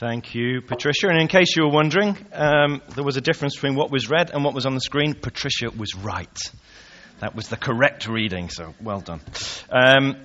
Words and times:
Thank 0.00 0.34
you, 0.34 0.62
Patricia. 0.62 1.08
And 1.08 1.20
in 1.20 1.28
case 1.28 1.54
you 1.54 1.64
were 1.64 1.70
wondering, 1.70 2.16
um, 2.32 2.80
there 2.94 3.04
was 3.04 3.18
a 3.18 3.20
difference 3.20 3.54
between 3.54 3.74
what 3.74 3.90
was 3.90 4.08
read 4.08 4.30
and 4.30 4.42
what 4.42 4.54
was 4.54 4.64
on 4.64 4.72
the 4.72 4.80
screen. 4.80 5.12
Patricia 5.12 5.68
was 5.68 5.94
right. 5.94 6.38
That 7.18 7.36
was 7.36 7.48
the 7.48 7.58
correct 7.58 8.08
reading, 8.08 8.48
so 8.48 8.72
well 8.80 9.02
done. 9.02 9.20
Um, 9.68 10.16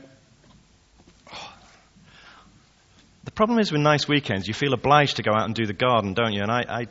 the 3.26 3.32
problem 3.32 3.60
is 3.60 3.70
with 3.70 3.82
nice 3.82 4.08
weekends, 4.08 4.48
you 4.48 4.54
feel 4.54 4.74
obliged 4.74 5.18
to 5.18 5.24
go 5.24 5.34
out 5.34 5.44
and 5.44 5.54
do 5.54 5.66
the 5.66 5.74
garden, 5.74 6.14
don't 6.14 6.32
you? 6.32 6.42
And 6.42 6.52
I, 6.52 6.64
I 6.70 6.86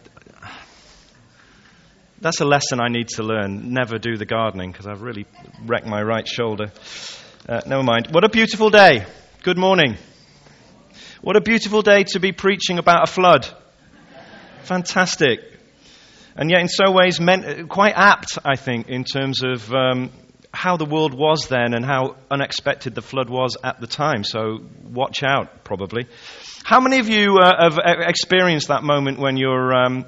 that's 2.21 2.43
a 2.43 2.45
lesson 2.45 2.81
I 2.83 2.89
need 2.89 3.09
to 3.17 3.23
learn. 3.23 3.73
Never 3.73 3.97
do 3.97 4.19
the 4.19 4.27
gardening 4.27 4.73
because 4.73 4.87
I've 4.87 5.01
really 5.01 5.25
wrecked 5.65 5.87
my 5.87 6.03
right 6.03 6.29
shoulder. 6.29 6.71
Uh, 7.49 7.63
never 7.67 7.83
mind. 7.83 8.09
What 8.11 8.25
a 8.25 8.29
beautiful 8.29 8.69
day. 8.69 9.07
Good 9.43 9.57
morning. 9.57 9.97
What 11.25 11.37
a 11.37 11.41
beautiful 11.41 11.81
day 11.81 12.05
to 12.09 12.21
be 12.21 12.33
preaching 12.33 12.79
about 12.79 13.09
a 13.09 13.11
flood. 13.11 13.49
Fantastic. 14.65 15.41
And 16.37 16.51
yet, 16.51 16.61
in 16.61 16.69
some 16.69 16.93
ways, 16.93 17.19
meant, 17.19 17.71
quite 17.71 17.95
apt, 17.97 18.39
I 18.45 18.57
think, 18.57 18.91
in 18.91 19.05
terms 19.05 19.43
of 19.43 19.73
um, 19.73 20.11
how 20.53 20.77
the 20.77 20.85
world 20.85 21.15
was 21.15 21.49
then 21.49 21.73
and 21.73 21.83
how 21.83 22.17
unexpected 22.31 22.95
the 22.95 23.01
flood 23.01 23.31
was 23.31 23.57
at 23.65 23.81
the 23.81 23.87
time. 23.87 24.23
So, 24.23 24.59
watch 24.83 25.23
out, 25.23 25.65
probably. 25.65 26.09
How 26.63 26.81
many 26.81 26.99
of 26.99 27.09
you 27.09 27.39
uh, 27.39 27.71
have 27.71 27.79
experienced 28.07 28.69
that 28.69 28.83
moment 28.83 29.19
when 29.19 29.39
you're. 29.39 29.73
Um, 29.75 30.05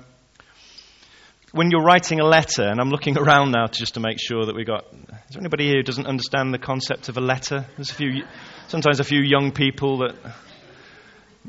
when 1.53 1.71
you're 1.71 1.83
writing 1.83 2.21
a 2.21 2.27
letter, 2.27 2.65
and 2.65 2.79
I'm 2.79 2.91
looking 2.91 3.17
around 3.17 3.53
now 3.53 3.69
just 3.69 3.95
to 3.95 4.01
make 4.01 4.19
sure 4.21 4.45
that 4.45 4.55
we 4.55 4.65
got. 4.65 4.93
Is 4.93 5.09
there 5.31 5.41
anybody 5.41 5.65
here 5.65 5.77
who 5.77 5.83
doesn't 5.83 6.07
understand 6.07 6.53
the 6.53 6.59
concept 6.59 7.09
of 7.09 7.17
a 7.17 7.23
letter? 7.23 7.65
There's 7.77 7.91
a 7.91 7.95
few, 7.95 8.25
sometimes 8.69 9.01
a 9.01 9.05
few 9.05 9.23
young 9.23 9.53
people 9.53 9.99
that 10.01 10.17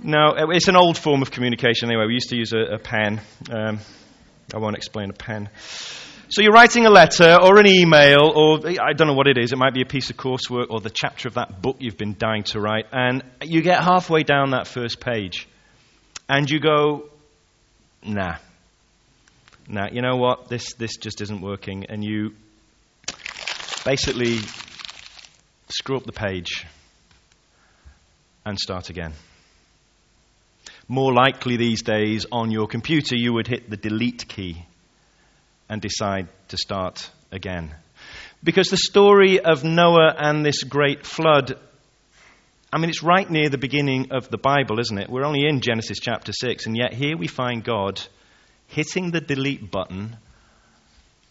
no, 0.03 0.33
it's 0.51 0.67
an 0.67 0.75
old 0.75 0.97
form 0.97 1.21
of 1.21 1.31
communication 1.31 1.89
anyway. 1.89 2.05
We 2.07 2.13
used 2.13 2.29
to 2.29 2.37
use 2.37 2.53
a, 2.53 2.75
a 2.75 2.79
pen. 2.79 3.21
Um, 3.51 3.79
I 4.53 4.57
won't 4.57 4.75
explain 4.75 5.09
a 5.09 5.13
pen. 5.13 5.49
So 6.29 6.41
you're 6.41 6.51
writing 6.51 6.85
a 6.85 6.89
letter 6.89 7.37
or 7.41 7.57
an 7.57 7.67
email, 7.67 8.31
or 8.35 8.59
I 8.67 8.91
don't 8.93 9.07
know 9.07 9.13
what 9.13 9.27
it 9.27 9.37
is. 9.37 9.53
It 9.53 9.57
might 9.57 9.73
be 9.73 9.81
a 9.81 9.85
piece 9.85 10.09
of 10.09 10.17
coursework 10.17 10.67
or 10.69 10.81
the 10.81 10.89
chapter 10.89 11.29
of 11.29 11.35
that 11.35 11.61
book 11.61 11.77
you've 11.79 11.97
been 11.97 12.15
dying 12.17 12.43
to 12.43 12.59
write. 12.59 12.85
And 12.91 13.23
you 13.41 13.61
get 13.61 13.81
halfway 13.81 14.23
down 14.23 14.51
that 14.51 14.67
first 14.67 14.99
page, 14.99 15.47
and 16.27 16.49
you 16.49 16.59
go, 16.59 17.09
nah. 18.03 18.35
Nah, 19.69 19.87
you 19.91 20.01
know 20.01 20.17
what? 20.17 20.49
This, 20.49 20.73
this 20.73 20.97
just 20.97 21.21
isn't 21.21 21.41
working. 21.41 21.85
And 21.87 22.03
you 22.03 22.33
basically 23.85 24.39
screw 25.69 25.95
up 25.95 26.03
the 26.03 26.11
page 26.11 26.65
and 28.45 28.59
start 28.59 28.89
again. 28.89 29.13
More 30.87 31.13
likely 31.13 31.57
these 31.57 31.81
days 31.81 32.25
on 32.31 32.51
your 32.51 32.67
computer, 32.67 33.15
you 33.15 33.33
would 33.33 33.47
hit 33.47 33.69
the 33.69 33.77
delete 33.77 34.27
key 34.27 34.65
and 35.69 35.81
decide 35.81 36.27
to 36.47 36.57
start 36.57 37.09
again. 37.31 37.75
Because 38.43 38.69
the 38.69 38.77
story 38.77 39.39
of 39.39 39.63
Noah 39.63 40.15
and 40.17 40.45
this 40.45 40.63
great 40.63 41.05
flood, 41.05 41.59
I 42.71 42.77
mean, 42.77 42.89
it's 42.89 43.03
right 43.03 43.29
near 43.29 43.49
the 43.49 43.57
beginning 43.57 44.11
of 44.11 44.29
the 44.29 44.37
Bible, 44.37 44.79
isn't 44.79 44.97
it? 44.97 45.09
We're 45.09 45.25
only 45.25 45.45
in 45.45 45.59
Genesis 45.59 45.99
chapter 45.99 46.31
6, 46.31 46.67
and 46.67 46.77
yet 46.77 46.93
here 46.93 47.17
we 47.17 47.27
find 47.27 47.63
God 47.63 47.99
hitting 48.67 49.11
the 49.11 49.21
delete 49.21 49.69
button 49.69 50.15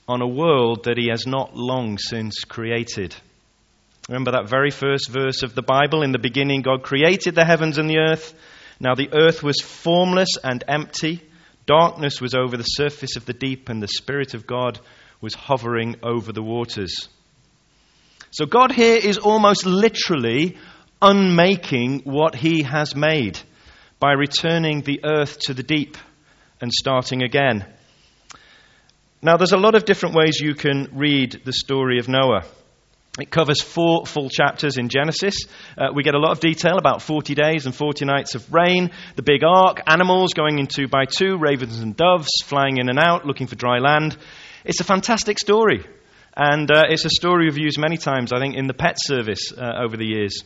on 0.08 0.20
a 0.20 0.28
world 0.28 0.84
that 0.84 0.98
he 0.98 1.08
has 1.10 1.26
not 1.26 1.56
long 1.56 1.98
since 1.98 2.44
created. 2.44 3.14
Remember 4.08 4.32
that 4.32 4.48
very 4.48 4.70
first 4.70 5.08
verse 5.08 5.42
of 5.42 5.54
the 5.54 5.62
Bible? 5.62 6.02
In 6.02 6.12
the 6.12 6.18
beginning, 6.18 6.62
God 6.62 6.82
created 6.82 7.34
the 7.34 7.44
heavens 7.44 7.78
and 7.78 7.88
the 7.88 7.98
earth. 7.98 8.34
Now 8.78 8.94
the 8.94 9.10
earth 9.12 9.42
was 9.42 9.60
formless 9.60 10.36
and 10.42 10.62
empty. 10.68 11.22
Darkness 11.66 12.20
was 12.20 12.34
over 12.34 12.56
the 12.56 12.62
surface 12.62 13.16
of 13.16 13.26
the 13.26 13.32
deep, 13.32 13.68
and 13.68 13.82
the 13.82 13.88
Spirit 13.88 14.34
of 14.34 14.46
God 14.46 14.78
was 15.20 15.34
hovering 15.34 15.96
over 16.02 16.32
the 16.32 16.42
waters. 16.42 17.08
So 18.30 18.46
God 18.46 18.72
here 18.72 18.96
is 18.96 19.18
almost 19.18 19.66
literally 19.66 20.56
unmaking 21.00 22.00
what 22.04 22.34
he 22.34 22.62
has 22.62 22.94
made 22.94 23.38
by 23.98 24.12
returning 24.12 24.82
the 24.82 25.00
earth 25.04 25.38
to 25.40 25.54
the 25.54 25.62
deep 25.62 25.96
and 26.60 26.72
starting 26.72 27.22
again. 27.22 27.64
Now, 29.22 29.36
there's 29.36 29.52
a 29.52 29.58
lot 29.58 29.74
of 29.74 29.84
different 29.84 30.14
ways 30.14 30.38
you 30.40 30.54
can 30.54 30.90
read 30.92 31.40
the 31.44 31.52
story 31.52 31.98
of 31.98 32.08
Noah. 32.08 32.44
It 33.18 33.30
covers 33.30 33.62
four 33.62 34.04
full 34.04 34.28
chapters 34.28 34.76
in 34.76 34.90
Genesis. 34.90 35.46
Uh, 35.76 35.86
we 35.94 36.02
get 36.02 36.14
a 36.14 36.18
lot 36.18 36.32
of 36.32 36.40
detail 36.40 36.76
about 36.76 37.00
40 37.00 37.34
days 37.34 37.64
and 37.64 37.74
40 37.74 38.04
nights 38.04 38.34
of 38.34 38.52
rain, 38.52 38.90
the 39.14 39.22
big 39.22 39.42
ark, 39.42 39.82
animals 39.86 40.34
going 40.34 40.58
in 40.58 40.66
two 40.66 40.86
by 40.86 41.06
two, 41.06 41.38
ravens 41.38 41.80
and 41.80 41.96
doves 41.96 42.28
flying 42.44 42.76
in 42.76 42.90
and 42.90 42.98
out 42.98 43.24
looking 43.24 43.46
for 43.46 43.56
dry 43.56 43.78
land. 43.78 44.16
It's 44.64 44.80
a 44.80 44.84
fantastic 44.84 45.38
story. 45.38 45.86
And 46.36 46.70
uh, 46.70 46.84
it's 46.90 47.06
a 47.06 47.10
story 47.10 47.46
we've 47.46 47.56
used 47.56 47.78
many 47.78 47.96
times, 47.96 48.34
I 48.34 48.38
think, 48.38 48.54
in 48.54 48.66
the 48.66 48.74
pet 48.74 48.96
service 48.98 49.50
uh, 49.56 49.82
over 49.82 49.96
the 49.96 50.04
years 50.04 50.42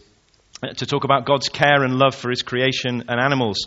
uh, 0.63 0.69
to 0.75 0.87
talk 0.87 1.03
about 1.03 1.27
God's 1.27 1.49
care 1.49 1.83
and 1.83 1.97
love 1.97 2.15
for 2.15 2.31
his 2.31 2.43
creation 2.43 3.05
and 3.09 3.21
animals. 3.21 3.67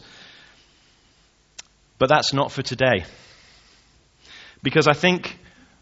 But 1.98 2.08
that's 2.08 2.32
not 2.32 2.54
for 2.54 2.62
today. 2.62 3.04
Because 4.62 4.88
I 4.88 4.94
think 4.94 5.38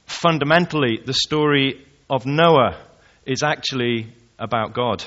fundamentally 0.08 1.00
the 1.06 1.14
story 1.14 1.86
of 2.10 2.26
Noah 2.26 2.80
is 3.26 3.44
actually 3.44 4.14
about 4.40 4.74
God, 4.74 5.04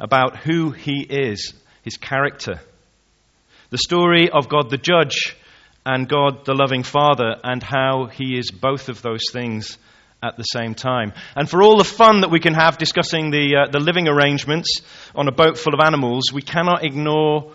about 0.00 0.36
who 0.36 0.70
He 0.70 1.06
is, 1.08 1.54
His 1.82 1.96
character. 1.96 2.60
The 3.70 3.78
story 3.78 4.30
of 4.30 4.48
God 4.48 4.70
the 4.70 4.78
judge 4.78 5.36
and 5.84 6.08
God 6.08 6.44
the 6.44 6.54
loving 6.54 6.82
Father, 6.82 7.36
and 7.44 7.62
how 7.62 8.06
He 8.06 8.36
is 8.36 8.50
both 8.50 8.88
of 8.88 9.02
those 9.02 9.22
things 9.32 9.78
at 10.22 10.36
the 10.36 10.42
same 10.42 10.74
time. 10.74 11.12
And 11.36 11.48
for 11.48 11.62
all 11.62 11.78
the 11.78 11.84
fun 11.84 12.22
that 12.22 12.30
we 12.30 12.40
can 12.40 12.54
have 12.54 12.78
discussing 12.78 13.30
the, 13.30 13.56
uh, 13.56 13.70
the 13.70 13.78
living 13.78 14.08
arrangements 14.08 14.80
on 15.14 15.28
a 15.28 15.32
boat 15.32 15.58
full 15.58 15.74
of 15.74 15.80
animals, 15.80 16.32
we 16.32 16.42
cannot 16.42 16.84
ignore, 16.84 17.52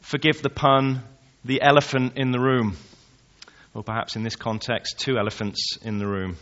forgive 0.00 0.42
the 0.42 0.50
pun, 0.50 1.02
the 1.44 1.62
elephant 1.62 2.14
in 2.16 2.32
the 2.32 2.40
room. 2.40 2.76
Or 3.74 3.84
perhaps 3.84 4.16
in 4.16 4.24
this 4.24 4.36
context, 4.36 4.98
two 4.98 5.18
elephants 5.18 5.78
in 5.82 5.98
the 5.98 6.06
room. 6.06 6.36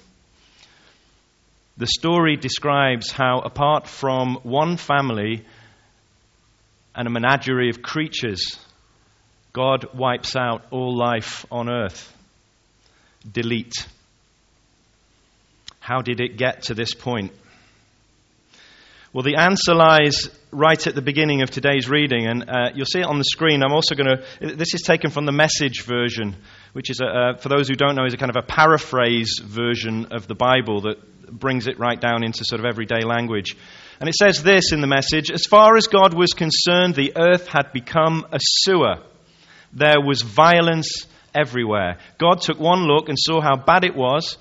The 1.77 1.89
story 1.89 2.37
describes 2.37 3.11
how, 3.11 3.41
apart 3.41 3.89
from 3.89 4.37
one 4.45 4.77
family 4.77 5.45
and 6.95 7.09
a 7.09 7.11
menagerie 7.11 7.69
of 7.69 7.83
creatures, 7.83 8.57
God 9.53 9.87
wipes 9.93 10.37
out 10.37 10.65
all 10.71 10.97
life 10.97 11.45
on 11.51 11.69
earth. 11.69 12.13
Delete. 13.31 13.89
How 15.81 16.01
did 16.01 16.21
it 16.21 16.37
get 16.37 16.63
to 16.65 16.75
this 16.75 16.95
point? 16.95 17.33
Well, 19.13 19.25
the 19.25 19.37
answer 19.37 19.75
lies 19.75 20.31
right 20.53 20.87
at 20.87 20.95
the 20.95 21.03
beginning 21.03 21.43
of 21.43 21.51
today's 21.51 21.89
reading, 21.89 22.27
and 22.27 22.49
uh, 22.49 22.71
you'll 22.75 22.87
see 22.87 23.01
it 23.01 23.07
on 23.07 23.19
the 23.19 23.25
screen. 23.25 23.63
I'm 23.63 23.73
also 23.73 23.95
going 23.95 24.17
to. 24.17 24.57
This 24.57 24.75
is 24.75 24.83
taken 24.83 25.11
from 25.11 25.25
the 25.25 25.33
message 25.33 25.83
version, 25.83 26.37
which 26.73 26.91
is, 26.91 27.01
a, 27.01 27.37
for 27.39 27.49
those 27.49 27.69
who 27.69 27.75
don't 27.75 27.97
know, 27.97 28.07
is 28.07 28.15
a 28.15 28.17
kind 28.17 28.31
of 28.31 28.37
a 28.37 28.47
paraphrase 28.47 29.41
version 29.43 30.07
of 30.13 30.27
the 30.27 30.35
Bible 30.35 30.83
that 30.83 30.99
brings 31.31 31.67
it 31.67 31.79
right 31.79 32.01
down 32.01 32.25
into 32.25 32.45
sort 32.45 32.61
of 32.61 32.67
everyday 32.67 33.05
language. 33.05 33.57
And 34.01 34.09
it 34.09 34.15
says 34.15 34.43
this 34.43 34.73
in 34.73 34.81
the 34.81 34.87
message 34.87 35.31
As 35.31 35.45
far 35.45 35.77
as 35.77 35.87
God 35.87 36.15
was 36.15 36.33
concerned, 36.33 36.95
the 36.95 37.13
earth 37.17 37.47
had 37.47 37.73
become 37.73 38.27
a 38.33 38.39
sewer. 38.41 38.97
There 39.73 40.01
was 40.01 40.23
violence 40.23 41.07
everywhere. 41.35 41.99
God 42.19 42.41
took 42.41 42.59
one 42.59 42.87
look 42.87 43.09
and 43.09 43.19
saw 43.19 43.41
how 43.41 43.57
bad 43.57 43.85
it 43.85 43.97
was, 43.97 44.39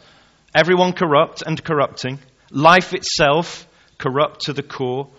everyone 0.56 0.94
corrupt 0.94 1.42
and 1.46 1.62
corrupting, 1.64 2.20
life 2.52 2.94
itself 2.94 3.68
corrupt 3.98 4.42
to 4.42 4.54
the 4.54 4.64
core. 4.64 5.10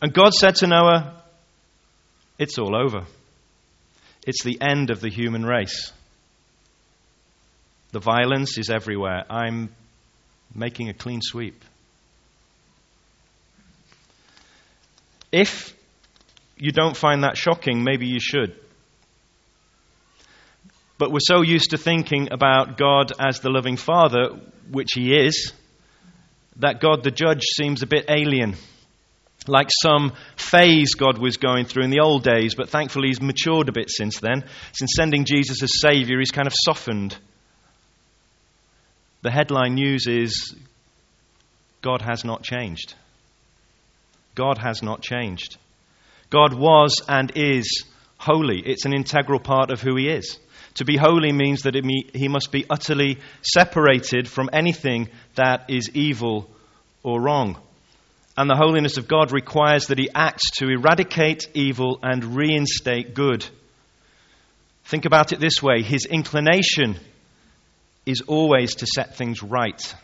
And 0.00 0.12
God 0.12 0.34
said 0.34 0.56
to 0.56 0.66
Noah, 0.66 1.22
It's 2.38 2.58
all 2.58 2.74
over. 2.76 3.06
It's 4.26 4.42
the 4.42 4.58
end 4.60 4.90
of 4.90 5.00
the 5.00 5.10
human 5.10 5.44
race. 5.44 5.92
The 7.92 8.00
violence 8.00 8.58
is 8.58 8.70
everywhere. 8.70 9.24
I'm 9.30 9.74
making 10.54 10.88
a 10.88 10.94
clean 10.94 11.20
sweep. 11.22 11.64
If 15.32 15.74
you 16.56 16.70
don't 16.70 16.96
find 16.96 17.24
that 17.24 17.36
shocking, 17.36 17.82
maybe 17.82 18.06
you 18.06 18.20
should. 18.20 18.54
But 20.96 21.10
we're 21.10 21.18
so 21.20 21.42
used 21.42 21.70
to 21.70 21.78
thinking 21.78 22.28
about 22.30 22.78
God 22.78 23.12
as 23.18 23.40
the 23.40 23.50
loving 23.50 23.76
Father, 23.76 24.40
which 24.70 24.90
He 24.94 25.12
is, 25.12 25.52
that 26.56 26.80
God 26.80 27.02
the 27.02 27.10
judge 27.10 27.42
seems 27.42 27.82
a 27.82 27.86
bit 27.86 28.04
alien. 28.08 28.54
Like 29.48 29.70
some 29.82 30.12
phase 30.36 30.94
God 30.94 31.18
was 31.18 31.36
going 31.36 31.64
through 31.66 31.84
in 31.84 31.90
the 31.90 32.00
old 32.00 32.22
days, 32.22 32.54
but 32.54 32.70
thankfully 32.70 33.08
He's 33.08 33.20
matured 33.20 33.68
a 33.68 33.72
bit 33.72 33.90
since 33.90 34.20
then. 34.20 34.44
Since 34.72 34.92
sending 34.96 35.24
Jesus 35.24 35.62
as 35.62 35.80
Savior, 35.80 36.20
He's 36.20 36.30
kind 36.30 36.46
of 36.46 36.54
softened. 36.64 37.16
The 39.24 39.30
headline 39.30 39.74
news 39.76 40.06
is 40.06 40.54
God 41.80 42.02
has 42.02 42.26
not 42.26 42.42
changed. 42.42 42.92
God 44.34 44.58
has 44.58 44.82
not 44.82 45.00
changed. 45.00 45.56
God 46.28 46.52
was 46.52 47.00
and 47.08 47.32
is 47.34 47.84
holy. 48.18 48.60
It's 48.60 48.84
an 48.84 48.92
integral 48.92 49.40
part 49.40 49.70
of 49.70 49.80
who 49.80 49.96
he 49.96 50.10
is. 50.10 50.38
To 50.74 50.84
be 50.84 50.98
holy 50.98 51.32
means 51.32 51.62
that 51.62 51.74
he 51.74 52.28
must 52.28 52.52
be 52.52 52.66
utterly 52.68 53.18
separated 53.40 54.28
from 54.28 54.50
anything 54.52 55.08
that 55.36 55.70
is 55.70 55.88
evil 55.94 56.50
or 57.02 57.18
wrong. 57.18 57.56
And 58.36 58.50
the 58.50 58.56
holiness 58.56 58.98
of 58.98 59.08
God 59.08 59.32
requires 59.32 59.86
that 59.86 59.98
he 59.98 60.10
acts 60.14 60.50
to 60.58 60.68
eradicate 60.68 61.48
evil 61.54 61.98
and 62.02 62.36
reinstate 62.36 63.14
good. 63.14 63.48
Think 64.84 65.06
about 65.06 65.32
it 65.32 65.40
this 65.40 65.62
way 65.62 65.80
his 65.80 66.04
inclination 66.04 66.98
is 68.06 68.22
always 68.26 68.76
to 68.76 68.86
set 68.86 69.16
things 69.16 69.42
right. 69.42 69.94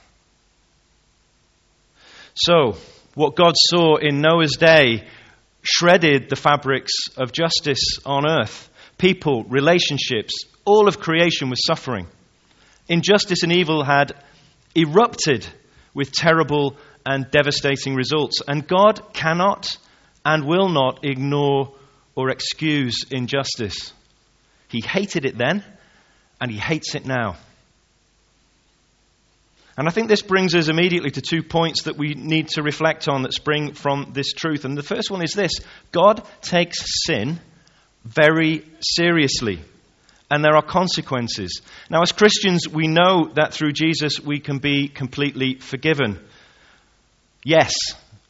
So, 2.35 2.77
what 3.15 3.37
God 3.37 3.55
saw 3.57 3.97
in 3.97 4.21
Noah's 4.21 4.57
day 4.57 5.07
shredded 5.63 6.29
the 6.29 6.37
fabrics 6.37 6.93
of 7.17 7.33
justice 7.33 7.99
on 8.07 8.25
earth. 8.29 8.71
People, 8.99 9.45
relationships, 9.45 10.45
all 10.65 10.89
of 10.89 11.01
creation 11.01 11.51
was 11.51 11.65
suffering. 11.67 12.07
Injustice 12.89 13.43
and 13.43 13.53
evil 13.53 13.85
had 13.85 14.15
erupted 14.75 15.47
with 15.95 16.13
terrible 16.13 16.77
and 17.05 17.31
devastating 17.31 17.95
results. 17.95 18.43
And 18.47 18.67
God 18.67 19.13
cannot 19.13 19.77
and 20.25 20.47
will 20.47 20.69
not 20.69 21.05
ignore 21.05 21.75
or 22.15 22.31
excuse 22.31 23.05
injustice. 23.11 23.93
He 24.69 24.81
hated 24.81 25.25
it 25.25 25.37
then, 25.37 25.65
and 26.41 26.51
he 26.51 26.59
hates 26.59 26.95
it 26.95 27.07
now. 27.07 27.37
And 29.81 29.89
I 29.89 29.93
think 29.93 30.09
this 30.09 30.21
brings 30.21 30.55
us 30.55 30.69
immediately 30.69 31.11
to 31.13 31.23
two 31.23 31.43
points 31.43 31.85
that 31.85 31.97
we 31.97 32.13
need 32.13 32.49
to 32.49 32.63
reflect 32.63 33.09
on 33.09 33.23
that 33.23 33.33
spring 33.33 33.73
from 33.73 34.11
this 34.13 34.35
truth. 34.35 34.67
And 34.67 34.77
the 34.77 34.83
first 34.83 35.11
one 35.11 35.23
is 35.23 35.33
this 35.33 35.53
God 35.91 36.23
takes 36.43 37.07
sin 37.07 37.41
very 38.05 38.63
seriously, 38.83 39.59
and 40.31 40.45
there 40.45 40.55
are 40.55 40.63
consequences. 40.63 41.63
Now, 41.89 42.03
as 42.03 42.13
Christians, 42.13 42.69
we 42.69 42.89
know 42.89 43.31
that 43.37 43.55
through 43.55 43.73
Jesus 43.73 44.21
we 44.21 44.39
can 44.39 44.59
be 44.59 44.87
completely 44.89 45.55
forgiven. 45.55 46.21
Yes, 47.43 47.73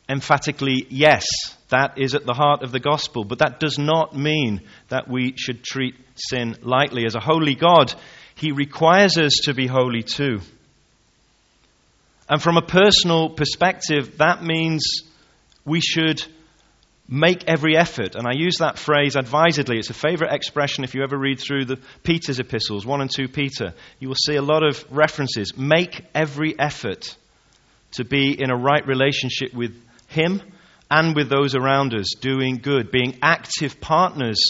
emphatically, 0.08 0.87
yes. 0.88 1.26
That 1.70 1.99
is 1.99 2.14
at 2.14 2.26
the 2.26 2.32
heart 2.32 2.62
of 2.62 2.70
the 2.70 2.79
gospel. 2.79 3.25
But 3.25 3.41
that 3.41 3.58
does 3.58 3.76
not 3.76 4.17
mean 4.17 4.61
that 4.87 5.08
we 5.08 5.35
should 5.37 5.64
treat 5.64 5.97
sin 6.14 6.58
lightly. 6.62 7.06
As 7.06 7.17
a 7.17 7.20
holy 7.20 7.56
God, 7.56 7.93
He 8.37 8.52
requires 8.52 9.19
us 9.19 9.32
to 9.47 9.52
be 9.52 9.67
holy 9.67 10.05
too. 10.05 10.43
And 12.31 12.41
from 12.41 12.56
a 12.56 12.62
personal 12.62 13.29
perspective, 13.29 14.19
that 14.19 14.41
means 14.41 15.03
we 15.65 15.81
should 15.81 16.25
make 17.09 17.43
every 17.49 17.77
effort. 17.77 18.15
And 18.15 18.25
I 18.25 18.35
use 18.35 18.59
that 18.59 18.79
phrase 18.79 19.17
advisedly. 19.17 19.79
It's 19.79 19.91
a 19.91 19.94
favorite 19.94 20.32
expression 20.32 20.85
if 20.85 20.94
you 20.94 21.03
ever 21.03 21.19
read 21.19 21.41
through 21.41 21.65
the 21.65 21.81
Peter's 22.05 22.38
epistles, 22.38 22.87
1 22.87 23.00
and 23.00 23.11
2 23.11 23.27
Peter. 23.27 23.75
You 23.99 24.06
will 24.06 24.15
see 24.15 24.37
a 24.37 24.43
lot 24.43 24.62
of 24.62 24.85
references. 24.93 25.56
Make 25.56 26.05
every 26.15 26.56
effort 26.56 27.17
to 27.94 28.05
be 28.05 28.41
in 28.41 28.53
a 28.53 28.56
right 28.56 28.87
relationship 28.87 29.53
with 29.53 29.75
Him 30.06 30.41
and 30.88 31.17
with 31.17 31.29
those 31.29 31.56
around 31.56 31.94
us, 31.94 32.15
doing 32.21 32.59
good, 32.59 32.93
being 32.93 33.19
active 33.23 33.81
partners 33.81 34.41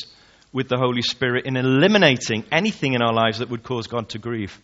with 0.52 0.68
the 0.68 0.76
Holy 0.76 1.02
Spirit 1.02 1.46
in 1.46 1.56
eliminating 1.56 2.44
anything 2.52 2.92
in 2.92 3.00
our 3.00 3.14
lives 3.14 3.38
that 3.38 3.48
would 3.48 3.62
cause 3.62 3.86
God 3.86 4.10
to 4.10 4.18
grieve. 4.18 4.60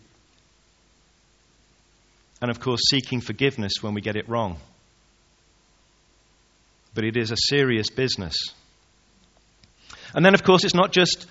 And 2.41 2.51
of 2.51 2.59
course, 2.59 2.81
seeking 2.89 3.21
forgiveness 3.21 3.73
when 3.81 3.93
we 3.93 4.01
get 4.01 4.15
it 4.15 4.29
wrong. 4.29 4.57
But 6.93 7.03
it 7.03 7.17
is 7.17 7.31
a 7.31 7.37
serious 7.37 7.89
business. 7.89 8.35
And 10.13 10.25
then, 10.25 10.33
of 10.33 10.43
course, 10.43 10.63
it's 10.63 10.73
not 10.73 10.91
just 10.91 11.27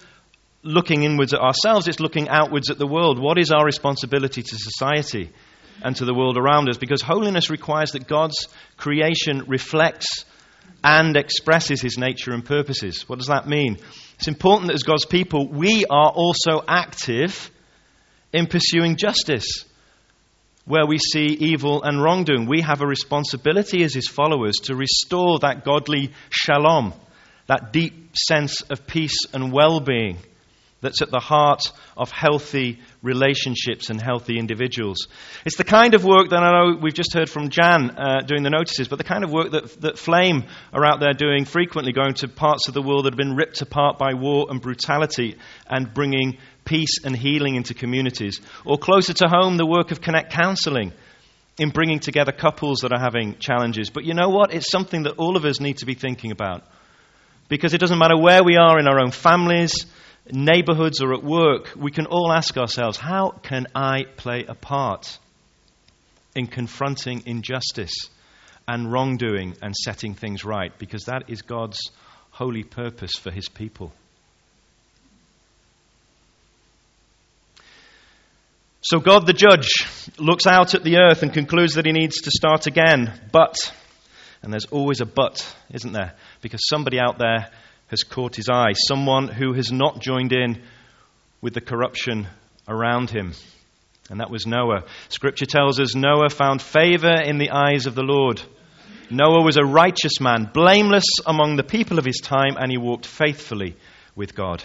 looking 0.62 1.04
inwards 1.04 1.32
at 1.32 1.40
ourselves, 1.40 1.86
it's 1.88 2.00
looking 2.00 2.28
outwards 2.28 2.70
at 2.70 2.78
the 2.78 2.86
world. 2.86 3.20
What 3.20 3.38
is 3.38 3.50
our 3.50 3.64
responsibility 3.64 4.42
to 4.42 4.56
society? 4.56 5.30
and 5.82 5.96
to 5.96 6.04
the 6.04 6.14
world 6.14 6.38
around 6.38 6.68
us 6.68 6.78
because 6.78 7.02
holiness 7.02 7.50
requires 7.50 7.92
that 7.92 8.06
God's 8.06 8.48
creation 8.76 9.44
reflects 9.46 10.24
and 10.82 11.16
expresses 11.16 11.80
his 11.80 11.98
nature 11.98 12.32
and 12.32 12.44
purposes. 12.44 13.08
What 13.08 13.18
does 13.18 13.28
that 13.28 13.48
mean? 13.48 13.78
It's 14.18 14.28
important 14.28 14.68
that 14.68 14.74
as 14.74 14.82
God's 14.82 15.06
people, 15.06 15.48
we 15.48 15.84
are 15.88 16.10
also 16.10 16.62
active 16.66 17.50
in 18.32 18.46
pursuing 18.46 18.96
justice. 18.96 19.64
Where 20.66 20.86
we 20.86 20.98
see 20.98 21.26
evil 21.26 21.82
and 21.84 22.02
wrongdoing, 22.02 22.46
we 22.46 22.60
have 22.60 22.82
a 22.82 22.86
responsibility 22.86 23.84
as 23.84 23.94
his 23.94 24.08
followers 24.08 24.56
to 24.64 24.74
restore 24.74 25.38
that 25.38 25.64
godly 25.64 26.12
shalom, 26.30 26.92
that 27.46 27.72
deep 27.72 28.16
sense 28.16 28.62
of 28.62 28.86
peace 28.86 29.16
and 29.32 29.52
well 29.52 29.80
being 29.80 30.18
that's 30.80 31.02
at 31.02 31.10
the 31.10 31.20
heart 31.20 31.72
of 31.96 32.10
healthy 32.10 32.78
relationships 33.02 33.90
and 33.90 34.00
healthy 34.00 34.38
individuals. 34.38 35.08
It's 35.44 35.56
the 35.56 35.64
kind 35.64 35.94
of 35.94 36.04
work 36.04 36.30
that 36.30 36.42
I 36.42 36.50
know 36.50 36.78
we've 36.80 36.94
just 36.94 37.14
heard 37.14 37.30
from 37.30 37.48
Jan 37.48 37.90
uh, 37.90 38.20
doing 38.26 38.42
the 38.42 38.50
notices, 38.50 38.88
but 38.88 38.96
the 38.96 39.04
kind 39.04 39.24
of 39.24 39.30
work 39.30 39.52
that, 39.52 39.80
that 39.80 39.98
Flame 39.98 40.44
are 40.72 40.84
out 40.84 41.00
there 41.00 41.12
doing 41.12 41.44
frequently, 41.44 41.92
going 41.92 42.14
to 42.14 42.28
parts 42.28 42.68
of 42.68 42.74
the 42.74 42.82
world 42.82 43.04
that 43.04 43.14
have 43.14 43.18
been 43.18 43.36
ripped 43.36 43.62
apart 43.62 43.98
by 43.98 44.14
war 44.14 44.46
and 44.50 44.60
brutality 44.60 45.36
and 45.66 45.94
bringing 45.94 46.38
peace 46.66 47.02
and 47.02 47.16
healing 47.16 47.54
into 47.54 47.72
communities. 47.72 48.40
Or 48.66 48.76
closer 48.76 49.14
to 49.14 49.28
home, 49.28 49.56
the 49.56 49.64
work 49.64 49.90
of 49.92 50.02
Connect 50.02 50.30
Counseling 50.30 50.92
in 51.58 51.70
bringing 51.70 52.00
together 52.00 52.32
couples 52.32 52.80
that 52.80 52.92
are 52.92 53.00
having 53.00 53.38
challenges. 53.38 53.88
But 53.88 54.04
you 54.04 54.12
know 54.12 54.28
what? 54.28 54.52
It's 54.52 54.70
something 54.70 55.04
that 55.04 55.14
all 55.16 55.36
of 55.36 55.46
us 55.46 55.60
need 55.60 55.78
to 55.78 55.86
be 55.86 55.94
thinking 55.94 56.30
about. 56.30 56.64
Because 57.48 57.72
it 57.72 57.78
doesn't 57.78 57.98
matter 57.98 58.18
where 58.18 58.44
we 58.44 58.56
are 58.56 58.78
in 58.78 58.88
our 58.88 59.00
own 59.00 59.12
families, 59.12 59.86
neighborhoods 60.30 61.00
or 61.00 61.14
at 61.14 61.22
work, 61.22 61.70
we 61.76 61.90
can 61.90 62.06
all 62.06 62.32
ask 62.32 62.56
ourselves 62.58 62.98
how 62.98 63.30
can 63.30 63.66
I 63.74 64.04
play 64.16 64.44
a 64.46 64.54
part 64.54 65.18
in 66.34 66.46
confronting 66.46 67.22
injustice 67.24 67.94
and 68.68 68.92
wrongdoing 68.92 69.56
and 69.62 69.74
setting 69.74 70.14
things 70.14 70.44
right? 70.44 70.76
Because 70.76 71.04
that 71.04 71.24
is 71.28 71.42
God's 71.42 71.78
holy 72.30 72.64
purpose 72.64 73.12
for 73.12 73.30
his 73.30 73.48
people. 73.48 73.92
So, 78.88 79.00
God 79.00 79.26
the 79.26 79.32
judge 79.32 79.68
looks 80.16 80.46
out 80.46 80.76
at 80.76 80.84
the 80.84 80.98
earth 80.98 81.24
and 81.24 81.32
concludes 81.32 81.74
that 81.74 81.86
he 81.86 81.90
needs 81.90 82.20
to 82.20 82.30
start 82.30 82.68
again. 82.68 83.12
But, 83.32 83.56
and 84.42 84.52
there's 84.52 84.66
always 84.66 85.00
a 85.00 85.04
but, 85.04 85.44
isn't 85.72 85.90
there? 85.90 86.14
Because 86.40 86.60
somebody 86.68 87.00
out 87.00 87.18
there 87.18 87.50
has 87.88 88.04
caught 88.04 88.36
his 88.36 88.48
eye, 88.48 88.74
someone 88.74 89.26
who 89.26 89.54
has 89.54 89.72
not 89.72 90.00
joined 90.00 90.32
in 90.32 90.62
with 91.40 91.52
the 91.52 91.60
corruption 91.60 92.28
around 92.68 93.10
him. 93.10 93.32
And 94.08 94.20
that 94.20 94.30
was 94.30 94.46
Noah. 94.46 94.84
Scripture 95.08 95.46
tells 95.46 95.80
us 95.80 95.96
Noah 95.96 96.30
found 96.30 96.62
favor 96.62 97.20
in 97.20 97.38
the 97.38 97.50
eyes 97.50 97.86
of 97.86 97.96
the 97.96 98.04
Lord. 98.04 98.40
Noah 99.10 99.42
was 99.42 99.56
a 99.56 99.64
righteous 99.64 100.20
man, 100.20 100.48
blameless 100.54 101.06
among 101.26 101.56
the 101.56 101.64
people 101.64 101.98
of 101.98 102.04
his 102.04 102.20
time, 102.22 102.56
and 102.56 102.70
he 102.70 102.78
walked 102.78 103.06
faithfully 103.06 103.74
with 104.14 104.36
God. 104.36 104.62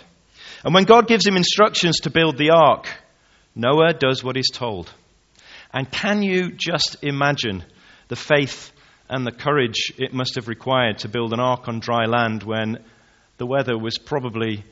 And 0.63 0.75
when 0.75 0.83
God 0.83 1.07
gives 1.07 1.25
him 1.25 1.37
instructions 1.37 2.01
to 2.01 2.11
build 2.11 2.37
the 2.37 2.51
ark, 2.51 2.87
Noah 3.55 3.93
does 3.93 4.23
what 4.23 4.35
he's 4.35 4.51
told. 4.51 4.91
And 5.73 5.89
can 5.91 6.21
you 6.21 6.51
just 6.51 6.97
imagine 7.01 7.63
the 8.07 8.15
faith 8.15 8.71
and 9.09 9.25
the 9.25 9.31
courage 9.31 9.93
it 9.97 10.13
must 10.13 10.35
have 10.35 10.47
required 10.47 10.99
to 10.99 11.09
build 11.09 11.33
an 11.33 11.39
ark 11.39 11.67
on 11.67 11.79
dry 11.79 12.05
land 12.05 12.43
when 12.43 12.83
the 13.37 13.45
weather 13.45 13.77
was 13.77 13.97
probably 13.97 14.63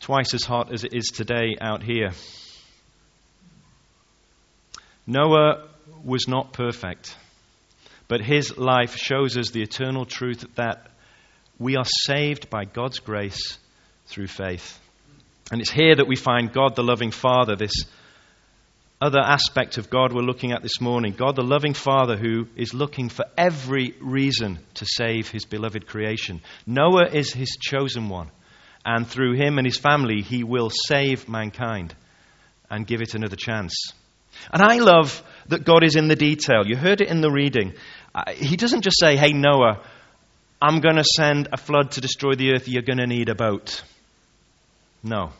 twice 0.00 0.34
as 0.34 0.44
hot 0.44 0.72
as 0.72 0.84
it 0.84 0.92
is 0.92 1.06
today 1.06 1.56
out 1.60 1.82
here. 1.82 2.10
Noah 5.06 5.68
was 6.04 6.26
not 6.28 6.52
perfect, 6.52 7.16
but 8.08 8.20
his 8.20 8.56
life 8.56 8.96
shows 8.96 9.36
us 9.36 9.50
the 9.50 9.62
eternal 9.62 10.04
truth 10.04 10.44
that 10.56 10.86
we 11.58 11.76
are 11.76 11.84
saved 11.84 12.48
by 12.48 12.64
God's 12.64 13.00
grace 13.00 13.58
through 14.06 14.28
faith. 14.28 14.78
And 15.52 15.60
it's 15.60 15.70
here 15.70 15.94
that 15.96 16.08
we 16.08 16.16
find 16.16 16.52
God 16.52 16.74
the 16.74 16.82
loving 16.82 17.10
Father, 17.10 17.56
this 17.56 17.84
other 19.00 19.20
aspect 19.20 19.78
of 19.78 19.88
God 19.88 20.12
we're 20.12 20.20
looking 20.20 20.52
at 20.52 20.62
this 20.62 20.80
morning. 20.80 21.14
God 21.16 21.34
the 21.34 21.42
loving 21.42 21.72
Father 21.72 22.16
who 22.16 22.46
is 22.54 22.74
looking 22.74 23.08
for 23.08 23.24
every 23.36 23.94
reason 24.00 24.58
to 24.74 24.86
save 24.86 25.30
his 25.30 25.46
beloved 25.46 25.86
creation. 25.86 26.42
Noah 26.66 27.08
is 27.10 27.32
his 27.32 27.56
chosen 27.58 28.10
one, 28.10 28.30
and 28.84 29.08
through 29.08 29.36
him 29.36 29.56
and 29.56 29.66
his 29.66 29.78
family, 29.78 30.20
he 30.20 30.44
will 30.44 30.70
save 30.70 31.28
mankind 31.28 31.94
and 32.68 32.86
give 32.86 33.00
it 33.00 33.14
another 33.14 33.36
chance. 33.36 33.74
And 34.52 34.62
I 34.62 34.78
love 34.78 35.22
that 35.48 35.64
God 35.64 35.82
is 35.82 35.96
in 35.96 36.08
the 36.08 36.16
detail. 36.16 36.66
You 36.66 36.76
heard 36.76 37.00
it 37.00 37.08
in 37.08 37.22
the 37.22 37.30
reading. 37.30 37.74
Uh, 38.14 38.32
he 38.32 38.56
doesn't 38.56 38.82
just 38.82 39.00
say, 39.00 39.16
Hey, 39.16 39.32
Noah, 39.32 39.82
I'm 40.60 40.80
going 40.80 40.96
to 40.96 41.04
send 41.04 41.48
a 41.52 41.56
flood 41.56 41.92
to 41.92 42.00
destroy 42.00 42.34
the 42.34 42.52
earth. 42.52 42.68
You're 42.68 42.82
going 42.82 42.98
to 42.98 43.06
need 43.06 43.28
a 43.28 43.34
boat. 43.34 43.82
No. 45.02 45.32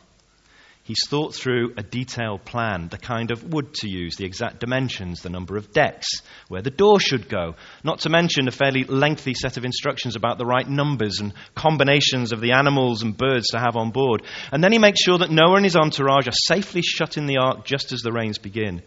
He's 0.91 1.07
thought 1.09 1.37
through 1.37 1.75
a 1.77 1.85
detailed 1.85 2.45
plan, 2.45 2.89
the 2.89 2.99
kind 2.99 3.31
of 3.31 3.45
wood 3.45 3.75
to 3.75 3.89
use, 3.89 4.17
the 4.17 4.25
exact 4.25 4.59
dimensions, 4.59 5.21
the 5.21 5.29
number 5.29 5.57
of 5.57 5.71
decks, 5.71 6.09
where 6.49 6.63
the 6.63 6.71
door 6.73 6.99
should 6.99 7.29
go, 7.29 7.55
not 7.85 8.01
to 8.01 8.09
mention 8.09 8.49
a 8.49 8.51
fairly 8.51 8.83
lengthy 8.83 9.35
set 9.35 9.57
of 9.57 9.65
instructions 9.65 10.17
about 10.17 10.37
the 10.37 10.45
right 10.45 10.69
numbers 10.69 11.21
and 11.21 11.33
combinations 11.55 12.33
of 12.33 12.41
the 12.41 12.55
animals 12.55 13.05
and 13.05 13.17
birds 13.17 13.47
to 13.53 13.61
have 13.61 13.77
on 13.77 13.93
board. 13.93 14.25
And 14.51 14.65
then 14.65 14.73
he 14.73 14.81
makes 14.81 15.01
sure 15.01 15.19
that 15.19 15.31
Noah 15.31 15.59
and 15.59 15.65
his 15.65 15.77
entourage 15.77 16.27
are 16.27 16.33
safely 16.33 16.83
shut 16.83 17.17
in 17.17 17.27
the 17.27 17.39
ark 17.39 17.65
just 17.65 17.93
as 17.93 18.01
the 18.01 18.11
rains 18.11 18.39
begin. 18.39 18.83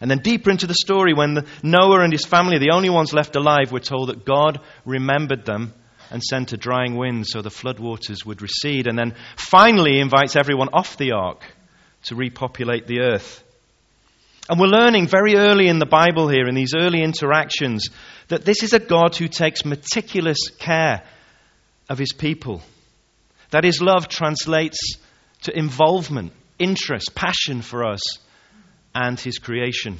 And 0.00 0.10
then 0.10 0.22
deeper 0.22 0.50
into 0.50 0.66
the 0.66 0.74
story, 0.74 1.14
when 1.14 1.34
the, 1.34 1.46
Noah 1.62 2.00
and 2.00 2.12
his 2.12 2.26
family, 2.26 2.58
the 2.58 2.74
only 2.74 2.90
ones 2.90 3.14
left 3.14 3.36
alive, 3.36 3.70
we're 3.70 3.78
told 3.78 4.08
that 4.08 4.24
God 4.24 4.58
remembered 4.84 5.44
them 5.44 5.72
and 6.10 6.22
sent 6.22 6.52
a 6.52 6.56
drying 6.56 6.96
wind 6.96 7.26
so 7.26 7.42
the 7.42 7.50
floodwaters 7.50 8.24
would 8.24 8.42
recede. 8.42 8.86
And 8.86 8.98
then 8.98 9.14
finally 9.36 10.00
invites 10.00 10.36
everyone 10.36 10.68
off 10.72 10.96
the 10.96 11.12
ark 11.12 11.42
to 12.04 12.14
repopulate 12.14 12.86
the 12.86 13.00
earth. 13.00 13.42
And 14.48 14.60
we're 14.60 14.66
learning 14.66 15.08
very 15.08 15.36
early 15.36 15.68
in 15.68 15.78
the 15.78 15.86
Bible 15.86 16.28
here, 16.28 16.46
in 16.46 16.54
these 16.54 16.74
early 16.76 17.02
interactions, 17.02 17.88
that 18.28 18.44
this 18.44 18.62
is 18.62 18.74
a 18.74 18.78
God 18.78 19.16
who 19.16 19.28
takes 19.28 19.64
meticulous 19.64 20.50
care 20.58 21.02
of 21.88 21.98
his 21.98 22.12
people. 22.12 22.60
That 23.50 23.64
his 23.64 23.80
love 23.80 24.08
translates 24.08 24.98
to 25.42 25.56
involvement, 25.56 26.32
interest, 26.58 27.14
passion 27.14 27.62
for 27.62 27.84
us 27.84 28.02
and 28.94 29.18
his 29.18 29.38
creation. 29.38 29.98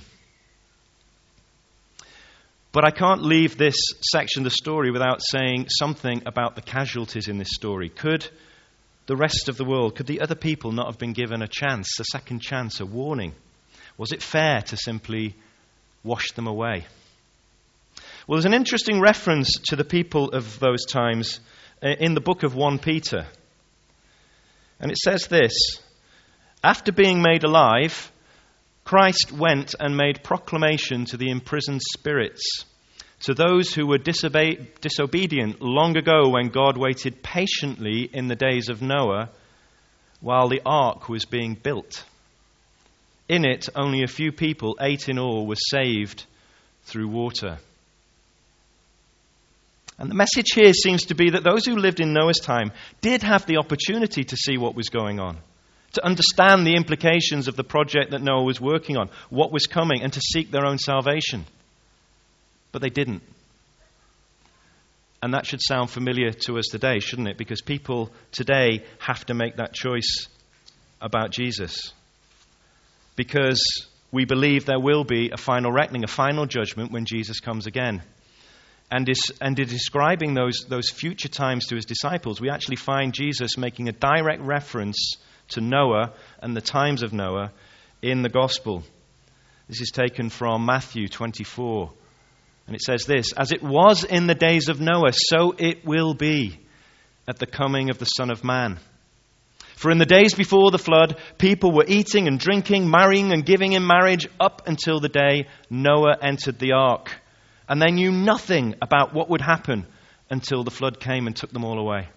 But 2.75 2.85
I 2.85 2.90
can't 2.90 3.23
leave 3.23 3.57
this 3.57 3.76
section 4.00 4.40
of 4.40 4.50
the 4.50 4.50
story 4.50 4.90
without 4.90 5.23
saying 5.23 5.69
something 5.69 6.25
about 6.26 6.57
the 6.57 6.61
casualties 6.61 7.28
in 7.28 7.38
this 7.38 7.52
story. 7.54 7.88
Could 7.88 8.28
the 9.07 9.14
rest 9.14 9.49
of 9.49 9.57
the 9.57 9.64
world, 9.64 9.95
could 9.95 10.09
the 10.09 10.23
other 10.23 10.35
people 10.35 10.73
not 10.73 10.87
have 10.87 10.99
been 10.99 11.12
given 11.12 11.40
a 11.40 11.47
chance, 11.47 12.00
a 12.00 12.04
second 12.11 12.40
chance, 12.40 12.81
a 12.81 12.85
warning? 12.85 13.33
Was 13.97 14.11
it 14.11 14.25
fair 14.25 14.61
to 14.61 14.76
simply 14.76 15.37
wash 16.02 16.33
them 16.33 16.49
away? 16.49 16.85
Well, 18.26 18.38
there's 18.38 18.45
an 18.45 18.54
interesting 18.54 19.00
reference 19.00 19.52
to 19.69 19.76
the 19.76 19.85
people 19.85 20.31
of 20.31 20.59
those 20.59 20.85
times 20.85 21.38
uh, 21.81 21.90
in 22.00 22.14
the 22.14 22.21
book 22.21 22.43
of 22.43 22.57
1 22.57 22.81
Peter. 22.81 23.25
And 24.81 24.90
it 24.90 24.99
says 24.99 25.28
this 25.28 25.52
After 26.64 26.90
being 26.90 27.23
made 27.23 27.45
alive, 27.45 28.11
Christ 28.85 29.33
went 29.33 29.75
and 29.81 29.97
made 29.97 30.23
proclamation 30.23 31.07
to 31.07 31.17
the 31.17 31.31
imprisoned 31.31 31.81
spirits, 31.97 32.43
to 33.21 33.33
those 33.33 33.73
who 33.73 33.87
were 33.87 33.99
disobe- 33.99 34.79
disobedient 34.81 35.62
long 35.62 35.97
ago 35.97 36.29
when 36.29 36.50
God 36.50 36.76
waited 36.76 37.23
patiently 37.23 38.11
in 38.12 38.29
the 38.29 38.37
days 38.37 38.69
of 38.69 38.83
Noah 38.83 39.31
while 40.21 40.49
the 40.49 40.61
ark 40.67 41.09
was 41.09 41.25
being 41.25 41.55
built. 41.55 42.05
In 43.26 43.47
it, 43.47 43.71
only 43.75 44.03
a 44.03 44.07
few 44.07 44.33
people, 44.33 44.76
eight 44.81 45.09
in 45.09 45.19
all, 45.19 45.47
were 45.47 45.57
saved 45.57 46.26
through 46.83 47.09
water. 47.09 47.57
And 49.99 50.11
the 50.11 50.14
message 50.14 50.49
here 50.55 50.75
seems 50.75 51.05
to 51.07 51.14
be 51.14 51.31
that 51.31 51.45
those 51.45 51.64
who 51.64 51.76
lived 51.76 52.00
in 52.00 52.12
Noah's 52.12 52.41
time 52.41 52.73
did 53.00 53.23
have 53.23 53.47
the 53.47 53.57
opportunity 53.57 54.25
to 54.25 54.37
see 54.37 54.59
what 54.59 54.75
was 54.75 54.91
going 54.91 55.21
on 55.21 55.38
to 55.95 56.05
understand 56.05 56.67
the 56.67 56.75
implications 56.75 57.49
of 57.49 57.57
the 57.57 57.65
project 57.65 58.11
that 58.11 58.23
Noah 58.23 58.45
was 58.45 58.61
working 58.61 58.97
on, 58.97 59.11
what 59.31 59.53
was 59.53 59.67
coming, 59.67 60.03
and 60.03 60.13
to 60.13 60.21
seek 60.21 60.51
their 60.51 60.67
own 60.67 60.79
salvation. 60.79 61.45
But 62.73 62.83
they 62.83 62.91
didn't. 62.91 63.23
And 65.23 65.33
that 65.33 65.47
should 65.47 65.63
sound 65.63 65.91
familiar 65.91 66.33
to 66.33 66.59
us 66.59 66.67
today, 66.71 66.99
shouldn't 66.99 67.29
it? 67.29 67.39
Because 67.39 67.63
people 67.63 68.13
today 68.31 68.85
have 68.99 69.25
to 69.27 69.35
make 69.35 69.57
that 69.57 69.73
choice 69.73 70.29
about 71.01 71.31
Jesus. 71.31 71.93
Because 73.17 73.63
we 74.13 74.27
believe 74.27 74.67
there 74.67 74.81
will 74.81 75.05
be 75.05 75.31
a 75.31 75.37
final 75.37 75.73
reckoning, 75.73 76.05
a 76.05 76.09
final 76.09 76.47
judgment 76.47 76.93
when 76.93 77.07
Jesus 77.07 77.41
comes 77.41 77.67
again. 77.67 78.03
And, 78.91 79.09
is, 79.09 79.33
and 79.41 79.59
in 79.59 79.67
describing 79.67 80.35
those, 80.35 80.67
those 80.69 80.91
future 80.91 81.29
times 81.29 81.67
to 81.67 81.77
his 81.77 81.87
disciples, 81.87 82.41
we 82.41 82.51
actually 82.51 82.77
find 82.77 83.15
Jesus 83.15 83.57
making 83.57 83.89
a 83.89 83.93
direct 83.93 84.43
reference 84.43 85.15
to 85.49 85.61
Noah 85.61 86.13
and 86.41 86.57
the 86.57 86.61
times 86.61 87.03
of 87.03 87.13
Noah 87.13 87.53
in 88.03 88.23
the 88.23 88.29
gospel. 88.29 88.83
This 89.69 89.81
is 89.81 89.91
taken 89.91 90.29
from 90.29 90.67
Matthew 90.67 91.09
24. 91.09 91.91
And 92.67 92.77
it 92.77 92.83
says 92.83 93.05
this 93.05 93.33
As 93.33 93.53
it 93.53 93.63
was 93.63 94.05
in 94.05 94.27
the 94.27 94.35
days 94.35 94.69
of 94.69 94.81
Noah, 94.81 95.13
so 95.13 95.55
it 95.57 95.85
will 95.85 96.15
be 96.15 96.59
at 97.27 97.39
the 97.39 97.47
coming 97.47 97.91
of 97.91 97.99
the 97.99 98.05
Son 98.05 98.31
of 98.31 98.45
Man. 98.45 98.79
For 99.77 99.91
in 99.91 99.99
the 99.99 100.07
days 100.07 100.35
before 100.35 100.71
the 100.71 100.79
flood, 100.79 101.17
people 101.37 101.73
were 101.73 101.85
eating 101.87 102.29
and 102.29 102.39
drinking, 102.39 102.89
marrying 102.89 103.33
and 103.33 103.45
giving 103.45 103.73
in 103.73 103.87
marriage 103.87 104.29
up 104.39 104.63
until 104.67 105.01
the 105.01 105.09
day 105.09 105.47
Noah 105.69 106.17
entered 106.23 106.59
the 106.59 106.73
ark. 106.73 107.11
And 107.69 107.83
they 107.83 107.91
knew 107.91 108.13
nothing 108.13 108.77
about 108.81 109.15
what 109.15 109.31
would 109.31 109.41
happen 109.41 109.87
until 110.31 110.63
the 110.63 110.71
flood 110.71 111.01
came 111.01 111.27
and 111.27 111.35
took 111.35 111.51
them 111.51 111.65
all 111.65 111.79
away. 111.79 112.09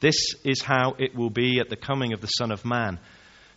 This 0.00 0.34
is 0.44 0.62
how 0.62 0.94
it 0.98 1.14
will 1.14 1.30
be 1.30 1.58
at 1.60 1.68
the 1.68 1.76
coming 1.76 2.12
of 2.12 2.20
the 2.20 2.26
Son 2.26 2.50
of 2.50 2.64
Man. 2.64 2.98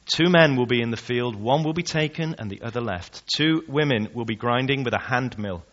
Two 0.05 0.29
men 0.29 0.55
will 0.55 0.65
be 0.65 0.81
in 0.81 0.89
the 0.89 0.97
field, 0.97 1.35
one 1.35 1.63
will 1.63 1.73
be 1.73 1.83
taken 1.83 2.35
and 2.39 2.49
the 2.49 2.61
other 2.61 2.81
left. 2.81 3.23
Two 3.35 3.63
women 3.67 4.09
will 4.13 4.25
be 4.25 4.35
grinding 4.35 4.83
with 4.83 4.93
a 4.93 4.99
hand 4.99 5.37
mill, 5.37 5.63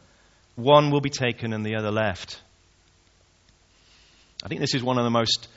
one 0.57 0.91
will 0.91 1.01
be 1.01 1.11
taken 1.11 1.53
and 1.53 1.65
the 1.65 1.77
other 1.77 1.91
left. 1.91 2.43
I 4.45 4.49
think 4.49 4.61
this 4.61 4.75
is 4.75 4.83
one 4.83 4.99
of 4.99 5.05
the 5.05 5.11
most 5.11 5.49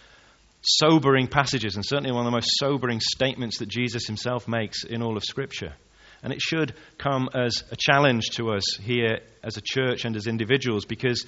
sobering 0.62 1.28
passages, 1.28 1.76
and 1.76 1.86
certainly 1.86 2.12
one 2.12 2.26
of 2.26 2.32
the 2.32 2.36
most 2.36 2.52
sobering 2.58 3.00
statements 3.02 3.60
that 3.60 3.70
Jesus 3.70 4.06
himself 4.06 4.48
makes 4.48 4.84
in 4.84 5.02
all 5.02 5.18
of 5.18 5.24
Scripture. 5.24 5.74
And 6.22 6.34
it 6.34 6.42
should 6.42 6.74
come 6.98 7.30
as 7.34 7.64
a 7.72 7.78
challenge 7.78 8.30
to 8.36 8.52
us 8.52 8.76
here 8.82 9.20
as 9.44 9.58
a 9.58 9.62
church 9.64 10.06
and 10.06 10.16
as 10.16 10.28
individuals 10.28 10.86
because 10.86 11.26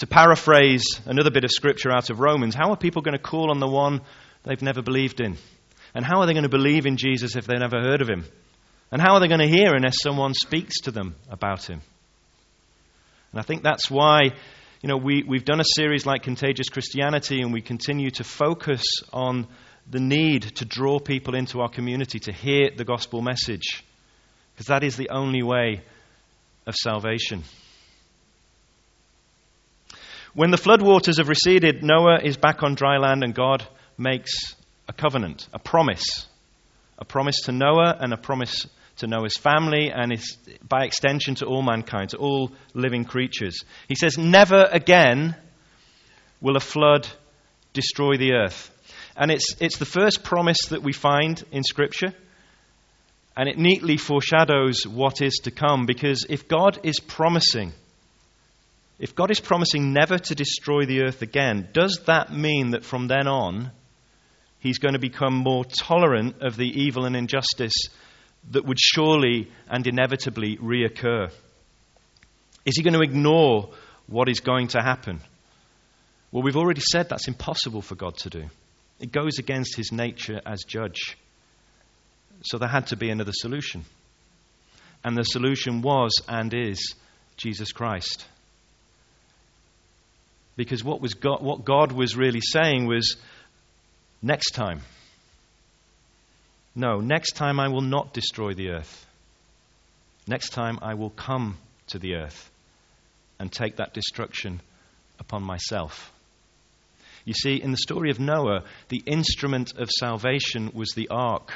to 0.00 0.06
paraphrase 0.06 1.00
another 1.04 1.30
bit 1.30 1.44
of 1.44 1.50
scripture 1.50 1.92
out 1.92 2.08
of 2.08 2.20
Romans, 2.20 2.54
how 2.54 2.70
are 2.70 2.76
people 2.76 3.02
going 3.02 3.16
to 3.16 3.22
call 3.22 3.50
on 3.50 3.60
the 3.60 3.68
one 3.68 4.00
they've 4.44 4.62
never 4.62 4.80
believed 4.80 5.20
in? 5.20 5.36
And 5.94 6.04
how 6.04 6.20
are 6.20 6.26
they 6.26 6.32
going 6.32 6.44
to 6.44 6.48
believe 6.48 6.86
in 6.86 6.96
Jesus 6.96 7.36
if 7.36 7.46
they've 7.46 7.58
never 7.58 7.80
heard 7.80 8.00
of 8.00 8.08
him? 8.08 8.24
And 8.90 9.00
how 9.00 9.14
are 9.14 9.20
they 9.20 9.28
going 9.28 9.40
to 9.40 9.48
hear 9.48 9.74
unless 9.74 10.00
someone 10.00 10.32
speaks 10.32 10.80
to 10.82 10.90
them 10.90 11.16
about 11.28 11.68
him? 11.68 11.82
And 13.32 13.40
I 13.40 13.42
think 13.42 13.62
that's 13.62 13.90
why, 13.90 14.20
you 14.80 14.88
know, 14.88 14.96
we, 14.96 15.22
we've 15.22 15.44
done 15.44 15.60
a 15.60 15.64
series 15.76 16.06
like 16.06 16.22
Contagious 16.22 16.70
Christianity 16.70 17.42
and 17.42 17.52
we 17.52 17.60
continue 17.60 18.10
to 18.12 18.24
focus 18.24 18.82
on 19.12 19.46
the 19.88 20.00
need 20.00 20.42
to 20.56 20.64
draw 20.64 20.98
people 20.98 21.34
into 21.34 21.60
our 21.60 21.68
community 21.68 22.20
to 22.20 22.32
hear 22.32 22.70
the 22.74 22.84
gospel 22.84 23.20
message. 23.20 23.84
Because 24.54 24.68
that 24.68 24.82
is 24.82 24.96
the 24.96 25.10
only 25.10 25.42
way 25.42 25.82
of 26.66 26.74
salvation. 26.74 27.44
When 30.32 30.52
the 30.52 30.56
floodwaters 30.56 31.18
have 31.18 31.28
receded, 31.28 31.82
Noah 31.82 32.20
is 32.22 32.36
back 32.36 32.62
on 32.62 32.76
dry 32.76 32.98
land 32.98 33.24
and 33.24 33.34
God 33.34 33.66
makes 33.98 34.30
a 34.88 34.92
covenant, 34.92 35.48
a 35.52 35.58
promise. 35.58 36.26
A 36.98 37.04
promise 37.04 37.42
to 37.42 37.52
Noah 37.52 37.96
and 37.98 38.12
a 38.12 38.16
promise 38.16 38.68
to 38.98 39.08
Noah's 39.08 39.36
family 39.36 39.90
and 39.92 40.16
by 40.68 40.84
extension 40.84 41.34
to 41.36 41.46
all 41.46 41.62
mankind, 41.62 42.10
to 42.10 42.18
all 42.18 42.52
living 42.74 43.04
creatures. 43.04 43.64
He 43.88 43.96
says, 43.96 44.18
Never 44.18 44.68
again 44.70 45.34
will 46.40 46.56
a 46.56 46.60
flood 46.60 47.08
destroy 47.72 48.16
the 48.16 48.32
earth. 48.32 48.70
And 49.16 49.32
it's, 49.32 49.56
it's 49.60 49.78
the 49.78 49.84
first 49.84 50.22
promise 50.22 50.66
that 50.68 50.82
we 50.82 50.92
find 50.92 51.42
in 51.50 51.64
Scripture. 51.64 52.14
And 53.36 53.48
it 53.48 53.58
neatly 53.58 53.96
foreshadows 53.96 54.86
what 54.86 55.22
is 55.22 55.40
to 55.44 55.50
come 55.50 55.86
because 55.86 56.24
if 56.28 56.46
God 56.46 56.78
is 56.84 57.00
promising 57.00 57.72
if 59.00 59.14
God 59.14 59.30
is 59.30 59.40
promising 59.40 59.94
never 59.94 60.18
to 60.18 60.34
destroy 60.34 60.84
the 60.84 61.00
earth 61.00 61.22
again, 61.22 61.70
does 61.72 62.02
that 62.04 62.30
mean 62.30 62.72
that 62.72 62.84
from 62.84 63.08
then 63.08 63.26
on, 63.26 63.72
he's 64.58 64.78
going 64.78 64.92
to 64.92 65.00
become 65.00 65.34
more 65.34 65.64
tolerant 65.64 66.42
of 66.42 66.54
the 66.54 66.68
evil 66.68 67.06
and 67.06 67.16
injustice 67.16 67.72
that 68.50 68.66
would 68.66 68.78
surely 68.78 69.50
and 69.70 69.86
inevitably 69.86 70.58
reoccur? 70.58 71.32
Is 72.66 72.76
he 72.76 72.82
going 72.82 72.92
to 72.92 73.00
ignore 73.00 73.70
what 74.06 74.28
is 74.28 74.40
going 74.40 74.68
to 74.68 74.82
happen? 74.82 75.20
Well, 76.30 76.42
we've 76.42 76.58
already 76.58 76.82
said 76.92 77.08
that's 77.08 77.26
impossible 77.26 77.80
for 77.80 77.94
God 77.94 78.18
to 78.18 78.28
do. 78.28 78.44
It 79.00 79.12
goes 79.12 79.38
against 79.38 79.76
his 79.76 79.92
nature 79.92 80.42
as 80.44 80.62
judge. 80.64 81.16
So 82.42 82.58
there 82.58 82.68
had 82.68 82.88
to 82.88 82.96
be 82.96 83.08
another 83.08 83.32
solution. 83.32 83.86
And 85.02 85.16
the 85.16 85.22
solution 85.22 85.80
was 85.80 86.12
and 86.28 86.52
is 86.52 86.94
Jesus 87.38 87.72
Christ. 87.72 88.26
Because 90.60 90.84
what, 90.84 91.00
was 91.00 91.14
God, 91.14 91.42
what 91.42 91.64
God 91.64 91.90
was 91.90 92.14
really 92.14 92.42
saying 92.42 92.86
was, 92.86 93.16
next 94.20 94.50
time. 94.50 94.82
No, 96.74 96.98
next 96.98 97.32
time 97.32 97.58
I 97.58 97.68
will 97.68 97.80
not 97.80 98.12
destroy 98.12 98.52
the 98.52 98.72
earth. 98.72 99.06
Next 100.26 100.50
time 100.50 100.78
I 100.82 100.92
will 100.96 101.08
come 101.08 101.56
to 101.86 101.98
the 101.98 102.16
earth 102.16 102.50
and 103.38 103.50
take 103.50 103.76
that 103.76 103.94
destruction 103.94 104.60
upon 105.18 105.44
myself. 105.44 106.12
You 107.24 107.32
see, 107.32 107.54
in 107.54 107.70
the 107.70 107.78
story 107.78 108.10
of 108.10 108.20
Noah, 108.20 108.64
the 108.90 109.02
instrument 109.06 109.72
of 109.78 109.88
salvation 109.88 110.72
was 110.74 110.90
the 110.90 111.08
ark. 111.08 111.54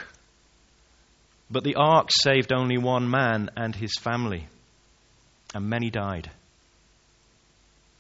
But 1.51 1.63
the 1.63 1.75
ark 1.75 2.09
saved 2.11 2.55
only 2.55 2.79
one 2.79 3.11
man 3.11 3.51
and 3.55 3.77
his 3.77 3.93
family, 4.01 4.47
and 5.55 5.69
many 5.69 5.91
died. 5.91 6.31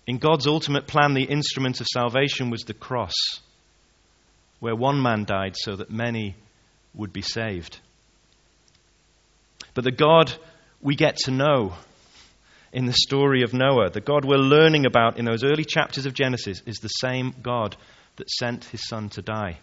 In 0.07 0.19
God's 0.19 0.47
ultimate 0.47 0.87
plan, 0.87 1.15
the 1.15 1.25
instrument 1.25 1.81
of 1.81 1.87
salvation 1.87 2.51
was 2.51 2.65
the 2.65 2.75
cross, 2.75 3.15
where 4.61 4.77
one 4.77 5.01
man 5.01 5.25
died 5.25 5.55
so 5.57 5.77
that 5.77 5.91
many 5.91 6.35
would 6.95 7.13
be 7.13 7.23
saved. 7.23 7.81
But 9.73 9.85
the 9.85 9.91
God 9.91 10.33
we 10.83 10.95
get 10.95 11.17
to 11.25 11.31
know 11.31 11.75
in 12.73 12.85
the 12.85 12.93
story 12.93 13.43
of 13.43 13.55
Noah, 13.55 13.91
the 13.91 14.01
God 14.01 14.25
we're 14.25 14.37
learning 14.37 14.85
about 14.85 15.19
in 15.19 15.25
those 15.25 15.43
early 15.43 15.65
chapters 15.65 16.07
of 16.07 16.13
Genesis, 16.13 16.63
is 16.67 16.77
the 16.77 16.89
same 16.89 17.35
God 17.43 17.77
that 18.17 18.31
sent 18.31 18.65
his 18.67 18.87
son 18.87 19.09
to 19.11 19.23
die. 19.23 19.59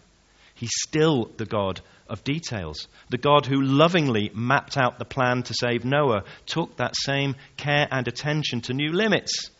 He's 0.56 0.72
still 0.74 1.30
the 1.38 1.46
God 1.46 1.82
of 2.10 2.24
details. 2.24 2.88
The 3.10 3.18
God 3.18 3.46
who 3.46 3.62
lovingly 3.62 4.32
mapped 4.34 4.78
out 4.78 4.98
the 4.98 5.06
plan 5.06 5.44
to 5.44 5.54
save 5.54 5.86
Noah 5.86 6.24
took 6.46 6.78
that 6.78 6.96
same 6.96 7.36
care 7.58 7.88
and 7.92 8.08
attention 8.08 8.62
to 8.62 8.74
new 8.74 8.92
limits 8.92 9.52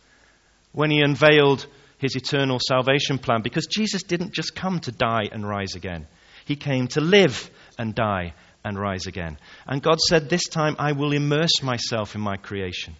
when 0.72 0.90
he 0.90 1.00
unveiled 1.00 1.66
his 1.98 2.16
eternal 2.16 2.58
salvation 2.58 3.18
plan 3.18 3.42
because 3.42 3.66
Jesus 3.66 4.02
didn't 4.02 4.32
just 4.32 4.54
come 4.54 4.80
to 4.80 4.92
die 4.92 5.28
and 5.30 5.48
rise 5.48 5.74
again, 5.76 6.06
he 6.44 6.56
came 6.56 6.88
to 6.88 7.00
live 7.00 7.50
and 7.78 7.94
die 7.94 8.34
and 8.64 8.78
rise 8.78 9.06
again. 9.06 9.38
And 9.66 9.82
God 9.82 10.00
said, 10.00 10.28
This 10.28 10.44
time 10.44 10.76
I 10.78 10.92
will 10.92 11.12
immerse 11.12 11.62
myself 11.62 12.14
in 12.14 12.20
my 12.20 12.36
creation. 12.36 12.96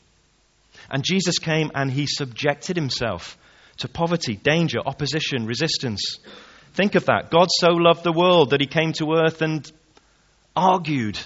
And 0.91 1.05
Jesus 1.05 1.38
came 1.38 1.71
and 1.75 1.91
he 1.91 2.07
subjected 2.07 2.76
himself 2.76 3.38
to 3.79 3.88
poverty, 3.88 4.37
danger, 4.37 4.79
opposition, 4.85 5.47
resistance. 5.47 6.19
Think 6.75 6.95
of 6.95 7.07
that. 7.07 7.31
God 7.31 7.49
so 7.50 7.69
loved 7.71 8.05
the 8.05 8.12
world 8.12 8.50
that 8.50 8.61
he 8.61 8.67
came 8.67 8.93
to 8.95 9.14
earth 9.14 9.43
and 9.43 9.71
argued 10.57 11.19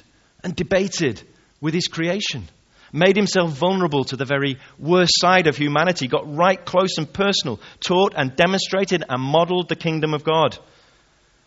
and 0.43 0.55
debated 0.55 1.23
with 1.61 1.75
his 1.75 1.89
creation, 1.89 2.49
made 2.93 3.17
himself 3.17 3.51
vulnerable 3.51 4.05
to 4.05 4.17
the 4.17 4.25
very 4.25 4.59
worst 4.79 5.13
side 5.17 5.47
of 5.47 5.57
humanity, 5.57 6.09
got 6.09 6.35
right 6.35 6.65
close 6.65 6.99
and 6.99 7.13
personal, 7.13 7.61
taught 7.81 8.15
and 8.17 8.37
demonstrated 8.37 9.05
and 9.09 9.23
modeled 9.23 9.69
the 9.69 9.77
kingdom 9.77 10.15
of 10.15 10.25
God. 10.25 10.59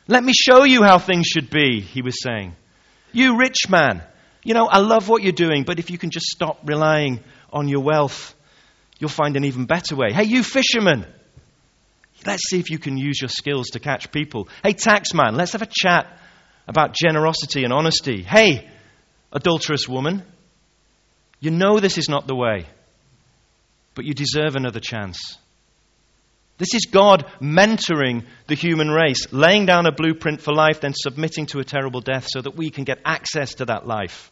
Let 0.07 0.23
me 0.23 0.33
show 0.33 0.63
you 0.63 0.83
how 0.83 0.97
things 0.97 1.27
should 1.27 1.49
be, 1.49 1.81
he 1.81 2.01
was 2.01 2.21
saying. 2.21 2.55
You 3.11 3.37
rich 3.37 3.69
man, 3.69 4.03
you 4.43 4.53
know, 4.53 4.65
I 4.65 4.79
love 4.79 5.07
what 5.07 5.23
you're 5.23 5.31
doing, 5.31 5.63
but 5.63 5.79
if 5.79 5.91
you 5.91 5.97
can 5.97 6.09
just 6.09 6.27
stop 6.27 6.61
relying 6.63 7.19
on 7.51 7.67
your 7.67 7.81
wealth, 7.81 8.35
you'll 8.99 9.09
find 9.09 9.35
an 9.35 9.45
even 9.45 9.65
better 9.65 9.95
way. 9.95 10.11
Hey, 10.11 10.23
you 10.25 10.43
fisherman, 10.43 11.05
let's 12.25 12.49
see 12.49 12.59
if 12.59 12.69
you 12.69 12.79
can 12.79 12.97
use 12.97 13.21
your 13.21 13.29
skills 13.29 13.67
to 13.69 13.79
catch 13.79 14.11
people. 14.11 14.47
Hey, 14.63 14.73
taxman, 14.73 15.35
let's 15.35 15.53
have 15.53 15.61
a 15.61 15.69
chat 15.71 16.07
about 16.67 16.93
generosity 16.93 17.63
and 17.63 17.73
honesty. 17.73 18.21
Hey, 18.21 18.69
adulterous 19.31 19.87
woman, 19.87 20.23
you 21.39 21.51
know 21.51 21.79
this 21.79 21.97
is 21.97 22.09
not 22.09 22.27
the 22.27 22.35
way, 22.35 22.65
but 23.95 24.05
you 24.05 24.13
deserve 24.13 24.55
another 24.55 24.79
chance. 24.79 25.37
This 26.57 26.73
is 26.73 26.87
God 26.91 27.25
mentoring 27.41 28.25
the 28.47 28.55
human 28.55 28.89
race, 28.89 29.31
laying 29.31 29.65
down 29.65 29.85
a 29.85 29.93
blueprint 29.93 30.41
for 30.41 30.53
life, 30.53 30.81
then 30.81 30.93
submitting 30.93 31.45
to 31.47 31.59
a 31.59 31.63
terrible 31.63 32.01
death 32.01 32.27
so 32.29 32.41
that 32.41 32.57
we 32.57 32.69
can 32.69 32.83
get 32.83 32.99
access 33.05 33.55
to 33.55 33.65
that 33.65 33.87
life. 33.87 34.29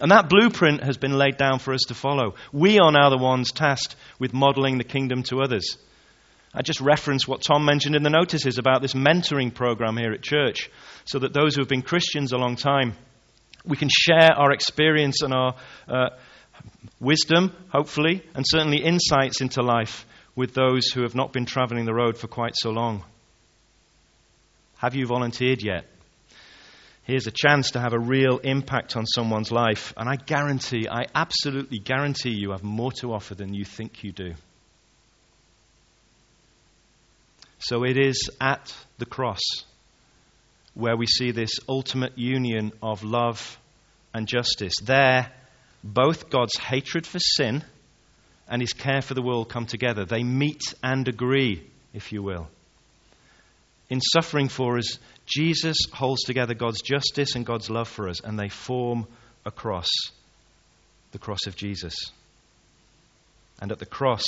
And 0.00 0.10
that 0.10 0.30
blueprint 0.30 0.82
has 0.82 0.96
been 0.96 1.18
laid 1.18 1.36
down 1.36 1.58
for 1.58 1.74
us 1.74 1.82
to 1.88 1.94
follow. 1.94 2.34
We 2.52 2.80
are 2.80 2.90
now 2.90 3.10
the 3.10 3.18
ones 3.18 3.52
tasked 3.52 3.96
with 4.18 4.32
modeling 4.32 4.78
the 4.78 4.84
kingdom 4.84 5.22
to 5.24 5.42
others. 5.42 5.76
I 6.54 6.62
just 6.62 6.80
reference 6.80 7.28
what 7.28 7.42
Tom 7.42 7.64
mentioned 7.64 7.96
in 7.96 8.02
the 8.02 8.10
notices 8.10 8.58
about 8.58 8.80
this 8.80 8.94
mentoring 8.94 9.54
program 9.54 9.96
here 9.96 10.12
at 10.12 10.22
church, 10.22 10.70
so 11.04 11.18
that 11.18 11.34
those 11.34 11.54
who 11.54 11.60
have 11.60 11.68
been 11.68 11.82
Christians 11.82 12.32
a 12.32 12.38
long 12.38 12.56
time, 12.56 12.94
we 13.64 13.76
can 13.76 13.88
share 13.90 14.32
our 14.36 14.52
experience 14.52 15.22
and 15.22 15.32
our 15.32 15.54
uh, 15.88 16.08
wisdom, 17.00 17.54
hopefully, 17.70 18.22
and 18.34 18.44
certainly 18.46 18.82
insights 18.82 19.40
into 19.40 19.62
life 19.62 20.06
with 20.34 20.54
those 20.54 20.88
who 20.88 21.02
have 21.02 21.14
not 21.14 21.32
been 21.32 21.44
traveling 21.44 21.84
the 21.84 21.94
road 21.94 22.16
for 22.16 22.28
quite 22.28 22.54
so 22.56 22.70
long. 22.70 23.04
Have 24.78 24.94
you 24.94 25.06
volunteered 25.06 25.62
yet? 25.62 25.86
Here's 27.04 27.26
a 27.26 27.32
chance 27.32 27.72
to 27.72 27.80
have 27.80 27.92
a 27.92 27.98
real 27.98 28.38
impact 28.38 28.96
on 28.96 29.06
someone's 29.06 29.50
life. 29.50 29.92
And 29.96 30.08
I 30.08 30.16
guarantee, 30.16 30.88
I 30.88 31.06
absolutely 31.14 31.78
guarantee 31.78 32.30
you 32.30 32.52
have 32.52 32.62
more 32.62 32.92
to 32.92 33.12
offer 33.12 33.34
than 33.34 33.54
you 33.54 33.64
think 33.64 34.04
you 34.04 34.12
do. 34.12 34.34
So 37.58 37.84
it 37.84 37.96
is 37.96 38.30
at 38.40 38.74
the 38.98 39.06
cross 39.06 39.40
where 40.74 40.96
we 40.96 41.06
see 41.06 41.30
this 41.30 41.52
ultimate 41.68 42.18
union 42.18 42.72
of 42.82 43.02
love 43.04 43.58
and 44.14 44.26
justice. 44.26 44.74
There, 44.82 45.30
both 45.84 46.30
God's 46.30 46.56
hatred 46.56 47.06
for 47.06 47.18
sin 47.18 47.64
and 48.48 48.60
his 48.60 48.72
care 48.72 49.02
for 49.02 49.14
the 49.14 49.22
world 49.22 49.48
come 49.48 49.66
together. 49.66 50.04
They 50.04 50.22
meet 50.22 50.62
and 50.82 51.06
agree, 51.08 51.62
if 51.92 52.12
you 52.12 52.22
will. 52.22 52.48
In 53.90 54.00
suffering 54.00 54.48
for 54.48 54.78
us, 54.78 54.98
Jesus 55.26 55.76
holds 55.92 56.22
together 56.22 56.54
God's 56.54 56.80
justice 56.80 57.34
and 57.34 57.44
God's 57.44 57.68
love 57.68 57.88
for 57.88 58.08
us, 58.08 58.20
and 58.20 58.38
they 58.38 58.48
form 58.48 59.06
a 59.44 59.50
cross 59.50 59.88
the 61.12 61.18
cross 61.18 61.46
of 61.46 61.54
Jesus. 61.54 61.94
And 63.60 63.70
at 63.70 63.78
the 63.78 63.86
cross, 63.86 64.24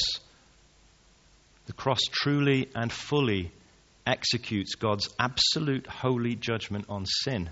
the 1.66 1.72
cross 1.72 2.00
truly 2.11 2.68
and 2.74 2.92
fully 2.92 3.50
executes 4.07 4.75
God's 4.75 5.09
absolute 5.19 5.87
holy 5.87 6.35
judgment 6.35 6.87
on 6.88 7.07
sin, 7.07 7.51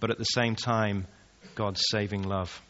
but 0.00 0.10
at 0.10 0.18
the 0.18 0.24
same 0.24 0.56
time, 0.56 1.06
God's 1.54 1.82
saving 1.90 2.22
love. 2.22 2.60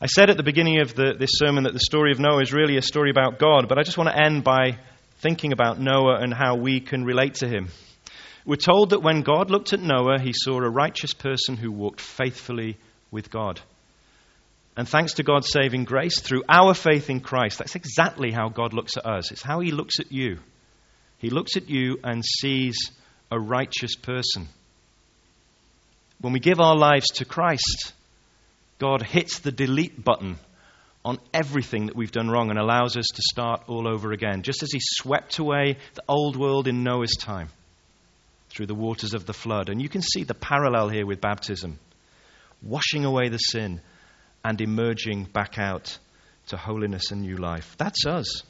I 0.00 0.06
said 0.06 0.28
at 0.28 0.36
the 0.36 0.42
beginning 0.42 0.80
of 0.80 0.94
the, 0.94 1.14
this 1.18 1.30
sermon 1.34 1.64
that 1.64 1.72
the 1.72 1.80
story 1.80 2.12
of 2.12 2.18
Noah 2.18 2.42
is 2.42 2.52
really 2.52 2.76
a 2.76 2.82
story 2.82 3.10
about 3.10 3.38
God, 3.38 3.68
but 3.68 3.78
I 3.78 3.84
just 3.84 3.96
want 3.96 4.10
to 4.10 4.18
end 4.18 4.44
by 4.44 4.78
thinking 5.18 5.52
about 5.52 5.80
Noah 5.80 6.18
and 6.20 6.34
how 6.34 6.56
we 6.56 6.80
can 6.80 7.04
relate 7.04 7.34
to 7.36 7.48
him. 7.48 7.68
We're 8.44 8.56
told 8.56 8.90
that 8.90 9.02
when 9.02 9.22
God 9.22 9.50
looked 9.50 9.72
at 9.72 9.80
Noah, 9.80 10.20
he 10.20 10.32
saw 10.34 10.58
a 10.58 10.68
righteous 10.68 11.14
person 11.14 11.56
who 11.56 11.72
walked 11.72 12.00
faithfully 12.00 12.76
with 13.10 13.30
God. 13.30 13.60
And 14.76 14.88
thanks 14.88 15.14
to 15.14 15.22
God's 15.22 15.50
saving 15.50 15.84
grace, 15.84 16.20
through 16.20 16.42
our 16.48 16.74
faith 16.74 17.08
in 17.08 17.20
Christ, 17.20 17.58
that's 17.58 17.76
exactly 17.76 18.32
how 18.32 18.48
God 18.48 18.72
looks 18.72 18.96
at 18.96 19.06
us. 19.06 19.30
It's 19.30 19.42
how 19.42 19.60
he 19.60 19.70
looks 19.70 20.00
at 20.00 20.10
you. 20.10 20.38
He 21.18 21.30
looks 21.30 21.56
at 21.56 21.70
you 21.70 21.98
and 22.02 22.24
sees 22.24 22.76
a 23.30 23.38
righteous 23.38 23.94
person. 23.94 24.48
When 26.20 26.32
we 26.32 26.40
give 26.40 26.60
our 26.60 26.76
lives 26.76 27.06
to 27.14 27.24
Christ, 27.24 27.92
God 28.78 29.02
hits 29.02 29.38
the 29.38 29.52
delete 29.52 30.02
button 30.02 30.38
on 31.04 31.18
everything 31.32 31.86
that 31.86 31.96
we've 31.96 32.10
done 32.10 32.30
wrong 32.30 32.50
and 32.50 32.58
allows 32.58 32.96
us 32.96 33.06
to 33.14 33.22
start 33.22 33.62
all 33.68 33.86
over 33.86 34.12
again, 34.12 34.42
just 34.42 34.62
as 34.62 34.72
He 34.72 34.80
swept 34.80 35.38
away 35.38 35.76
the 35.94 36.02
old 36.08 36.36
world 36.36 36.66
in 36.66 36.82
Noah's 36.82 37.16
time 37.16 37.48
through 38.48 38.66
the 38.66 38.74
waters 38.74 39.14
of 39.14 39.26
the 39.26 39.32
flood. 39.32 39.68
And 39.68 39.80
you 39.80 39.88
can 39.88 40.02
see 40.02 40.24
the 40.24 40.34
parallel 40.34 40.88
here 40.88 41.06
with 41.06 41.20
baptism 41.20 41.78
washing 42.62 43.04
away 43.04 43.28
the 43.28 43.38
sin 43.38 43.80
and 44.44 44.60
emerging 44.60 45.24
back 45.24 45.58
out 45.58 45.98
to 46.48 46.56
holiness 46.56 47.10
and 47.10 47.22
new 47.22 47.36
life. 47.36 47.74
That's 47.78 48.04
us. 48.06 48.42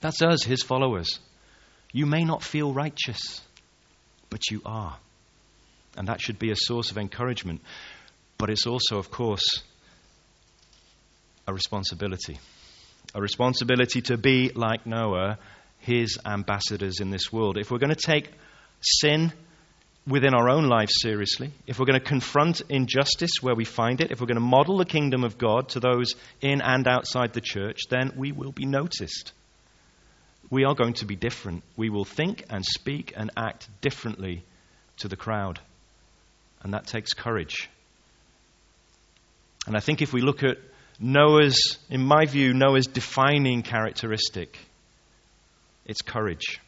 That's 0.00 0.22
us, 0.22 0.44
His 0.44 0.62
followers. 0.62 1.18
You 1.92 2.06
may 2.06 2.24
not 2.24 2.42
feel 2.42 2.72
righteous, 2.72 3.40
but 4.30 4.50
you 4.50 4.62
are. 4.64 4.96
And 5.96 6.06
that 6.08 6.20
should 6.20 6.38
be 6.38 6.52
a 6.52 6.56
source 6.56 6.92
of 6.92 6.98
encouragement. 6.98 7.62
But 8.38 8.50
it's 8.50 8.66
also, 8.66 8.98
of 8.98 9.10
course, 9.10 9.44
a 11.48 11.52
responsibility. 11.52 12.38
A 13.14 13.20
responsibility 13.20 14.02
to 14.02 14.16
be 14.16 14.50
like 14.54 14.86
Noah, 14.86 15.38
his 15.80 16.18
ambassadors 16.24 17.00
in 17.00 17.10
this 17.10 17.32
world. 17.32 17.58
If 17.58 17.70
we're 17.70 17.78
going 17.78 17.94
to 17.94 17.96
take 17.96 18.30
sin 18.80 19.32
within 20.06 20.34
our 20.34 20.48
own 20.48 20.64
lives 20.64 20.92
seriously, 21.00 21.52
if 21.66 21.78
we're 21.78 21.86
going 21.86 22.00
to 22.00 22.04
confront 22.04 22.62
injustice 22.68 23.32
where 23.40 23.54
we 23.54 23.64
find 23.64 24.00
it, 24.00 24.10
if 24.10 24.20
we're 24.20 24.26
going 24.26 24.36
to 24.36 24.40
model 24.40 24.78
the 24.78 24.84
kingdom 24.84 25.24
of 25.24 25.38
God 25.38 25.68
to 25.70 25.80
those 25.80 26.14
in 26.40 26.60
and 26.62 26.88
outside 26.88 27.32
the 27.32 27.40
church, 27.40 27.82
then 27.90 28.12
we 28.16 28.32
will 28.32 28.52
be 28.52 28.66
noticed. 28.66 29.32
We 30.50 30.64
are 30.64 30.74
going 30.74 30.94
to 30.94 31.04
be 31.04 31.16
different. 31.16 31.62
We 31.76 31.90
will 31.90 32.04
think 32.04 32.44
and 32.50 32.64
speak 32.64 33.12
and 33.16 33.30
act 33.36 33.68
differently 33.80 34.42
to 34.98 35.08
the 35.08 35.16
crowd. 35.16 35.60
And 36.62 36.74
that 36.74 36.86
takes 36.86 37.12
courage. 37.12 37.68
And 39.66 39.76
I 39.76 39.80
think 39.80 40.02
if 40.02 40.12
we 40.12 40.22
look 40.22 40.42
at 40.42 40.58
Noah's, 40.98 41.78
in 41.88 42.02
my 42.02 42.26
view, 42.26 42.52
Noah's 42.52 42.86
defining 42.86 43.62
characteristic. 43.62 44.58
It's 45.86 46.02
courage. 46.02 46.60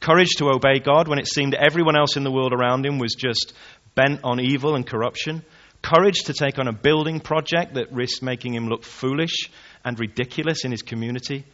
Courage 0.00 0.36
to 0.38 0.50
obey 0.50 0.78
God 0.78 1.08
when 1.08 1.18
it 1.18 1.26
seemed 1.26 1.54
everyone 1.54 1.96
else 1.96 2.16
in 2.16 2.24
the 2.24 2.30
world 2.30 2.52
around 2.52 2.86
him 2.86 2.98
was 2.98 3.14
just 3.14 3.52
bent 3.94 4.20
on 4.22 4.40
evil 4.40 4.74
and 4.74 4.86
corruption. 4.86 5.42
Courage 5.82 6.24
to 6.24 6.32
take 6.32 6.58
on 6.58 6.68
a 6.68 6.72
building 6.72 7.20
project 7.20 7.74
that 7.74 7.92
risked 7.92 8.22
making 8.22 8.54
him 8.54 8.68
look 8.68 8.84
foolish 8.84 9.50
and 9.84 9.98
ridiculous 9.98 10.64
in 10.64 10.70
his 10.70 10.82
community, 10.82 11.44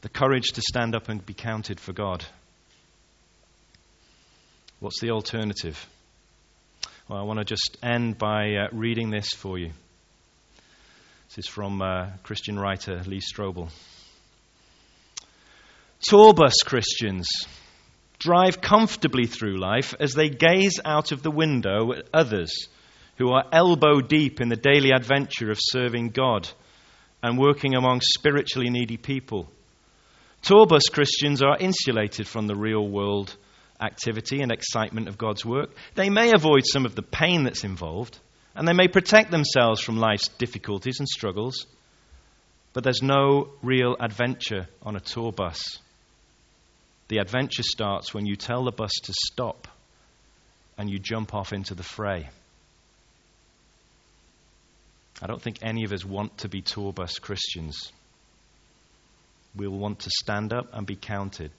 the 0.00 0.08
courage 0.08 0.48
to 0.52 0.62
stand 0.62 0.94
up 0.94 1.08
and 1.08 1.24
be 1.24 1.34
counted 1.34 1.78
for 1.78 1.92
God. 1.92 2.24
What's 4.80 5.00
the 5.00 5.10
alternative? 5.10 5.86
Well, 7.08 7.20
I 7.20 7.22
want 7.22 7.38
to 7.38 7.44
just 7.44 7.76
end 7.82 8.18
by 8.18 8.54
uh, 8.54 8.68
reading 8.72 9.10
this 9.10 9.28
for 9.30 9.58
you. 9.58 9.70
This 11.28 11.46
is 11.46 11.46
from 11.46 11.80
uh, 11.80 12.10
Christian 12.22 12.58
writer 12.58 13.02
Lee 13.06 13.20
Strobel. 13.20 13.70
Tour 16.02 16.34
bus 16.34 16.56
Christians 16.64 17.28
drive 18.18 18.60
comfortably 18.60 19.26
through 19.26 19.60
life 19.60 19.94
as 20.00 20.14
they 20.14 20.28
gaze 20.28 20.80
out 20.84 21.12
of 21.12 21.22
the 21.22 21.30
window 21.30 21.92
at 21.92 22.08
others 22.12 22.66
who 23.18 23.30
are 23.30 23.44
elbow 23.52 24.00
deep 24.00 24.40
in 24.40 24.48
the 24.48 24.56
daily 24.56 24.90
adventure 24.90 25.52
of 25.52 25.58
serving 25.60 26.08
God 26.08 26.48
and 27.22 27.38
working 27.38 27.76
among 27.76 28.00
spiritually 28.00 28.68
needy 28.68 28.96
people. 28.96 29.48
Tour 30.42 30.66
bus 30.66 30.88
Christians 30.92 31.40
are 31.40 31.56
insulated 31.56 32.26
from 32.26 32.48
the 32.48 32.56
real 32.56 32.86
world 32.86 33.36
activity 33.80 34.40
and 34.42 34.50
excitement 34.50 35.06
of 35.06 35.18
God's 35.18 35.44
work. 35.44 35.70
They 35.94 36.10
may 36.10 36.32
avoid 36.34 36.62
some 36.66 36.84
of 36.84 36.96
the 36.96 37.02
pain 37.02 37.44
that's 37.44 37.62
involved, 37.62 38.18
and 38.56 38.66
they 38.66 38.72
may 38.72 38.88
protect 38.88 39.30
themselves 39.30 39.80
from 39.80 39.98
life's 39.98 40.28
difficulties 40.28 40.98
and 40.98 41.08
struggles, 41.08 41.66
but 42.72 42.82
there's 42.82 43.02
no 43.02 43.50
real 43.62 43.96
adventure 44.00 44.66
on 44.82 44.96
a 44.96 45.00
tour 45.00 45.30
bus. 45.30 45.78
The 47.08 47.18
adventure 47.18 47.62
starts 47.62 48.14
when 48.14 48.26
you 48.26 48.36
tell 48.36 48.64
the 48.64 48.72
bus 48.72 48.92
to 49.04 49.12
stop 49.32 49.68
and 50.78 50.90
you 50.90 50.98
jump 50.98 51.34
off 51.34 51.52
into 51.52 51.74
the 51.74 51.82
fray. 51.82 52.28
I 55.20 55.26
don't 55.26 55.40
think 55.40 55.58
any 55.62 55.84
of 55.84 55.92
us 55.92 56.04
want 56.04 56.38
to 56.38 56.48
be 56.48 56.62
tour 56.62 56.92
bus 56.92 57.18
Christians. 57.18 57.92
We'll 59.54 59.70
want 59.70 60.00
to 60.00 60.10
stand 60.10 60.52
up 60.52 60.70
and 60.72 60.86
be 60.86 60.96
counted. 60.96 61.52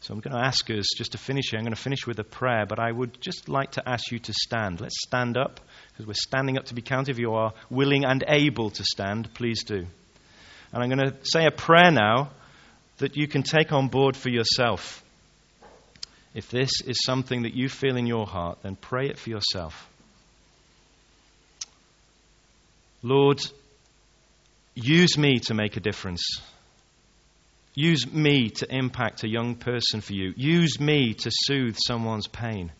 So 0.00 0.12
I'm 0.12 0.20
going 0.20 0.36
to 0.36 0.44
ask 0.44 0.68
us 0.70 0.86
just 0.96 1.12
to 1.12 1.18
finish 1.18 1.50
here. 1.50 1.58
I'm 1.58 1.64
going 1.64 1.74
to 1.74 1.80
finish 1.80 2.06
with 2.06 2.18
a 2.18 2.24
prayer, 2.24 2.66
but 2.66 2.78
I 2.78 2.92
would 2.92 3.18
just 3.20 3.48
like 3.48 3.72
to 3.72 3.88
ask 3.88 4.12
you 4.12 4.18
to 4.18 4.32
stand. 4.34 4.80
Let's 4.80 5.00
stand 5.06 5.36
up 5.38 5.60
because 5.92 6.06
we're 6.06 6.12
standing 6.12 6.58
up 6.58 6.66
to 6.66 6.74
be 6.74 6.82
counted. 6.82 7.12
If 7.12 7.18
you 7.18 7.32
are 7.32 7.54
willing 7.70 8.04
and 8.04 8.22
able 8.28 8.70
to 8.70 8.84
stand, 8.84 9.32
please 9.32 9.64
do. 9.64 9.86
And 10.72 10.82
I'm 10.82 10.90
going 10.90 11.10
to 11.10 11.16
say 11.22 11.46
a 11.46 11.50
prayer 11.50 11.90
now 11.90 12.30
that 12.98 13.16
you 13.16 13.26
can 13.26 13.42
take 13.42 13.72
on 13.72 13.88
board 13.88 14.16
for 14.16 14.28
yourself. 14.28 15.02
If 16.34 16.50
this 16.50 16.70
is 16.84 16.96
something 17.04 17.42
that 17.42 17.54
you 17.54 17.68
feel 17.68 17.96
in 17.96 18.06
your 18.06 18.26
heart, 18.26 18.58
then 18.62 18.76
pray 18.76 19.06
it 19.08 19.18
for 19.18 19.30
yourself. 19.30 19.88
Lord, 23.02 23.44
use 24.74 25.16
me 25.18 25.38
to 25.40 25.54
make 25.54 25.76
a 25.76 25.80
difference. 25.80 26.24
Use 27.74 28.10
me 28.10 28.50
to 28.50 28.74
impact 28.74 29.24
a 29.24 29.28
young 29.28 29.56
person 29.56 30.00
for 30.00 30.12
you. 30.12 30.32
Use 30.36 30.80
me 30.80 31.14
to 31.14 31.30
soothe 31.30 31.76
someone's 31.86 32.28
pain. 32.28 32.72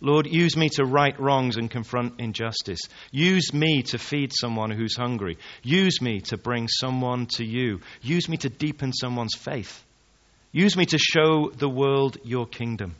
Lord, 0.00 0.26
use 0.26 0.56
me 0.56 0.68
to 0.70 0.84
right 0.84 1.18
wrongs 1.18 1.56
and 1.56 1.70
confront 1.70 2.20
injustice. 2.20 2.80
Use 3.10 3.52
me 3.52 3.82
to 3.82 3.98
feed 3.98 4.32
someone 4.32 4.70
who's 4.70 4.96
hungry. 4.96 5.38
Use 5.62 6.00
me 6.00 6.20
to 6.22 6.36
bring 6.36 6.68
someone 6.68 7.26
to 7.32 7.44
you. 7.44 7.80
Use 8.00 8.28
me 8.28 8.36
to 8.38 8.48
deepen 8.48 8.92
someone's 8.92 9.34
faith. 9.34 9.84
Use 10.52 10.76
me 10.76 10.86
to 10.86 10.98
show 10.98 11.50
the 11.50 11.68
world 11.68 12.16
your 12.24 12.46
kingdom. 12.46 12.94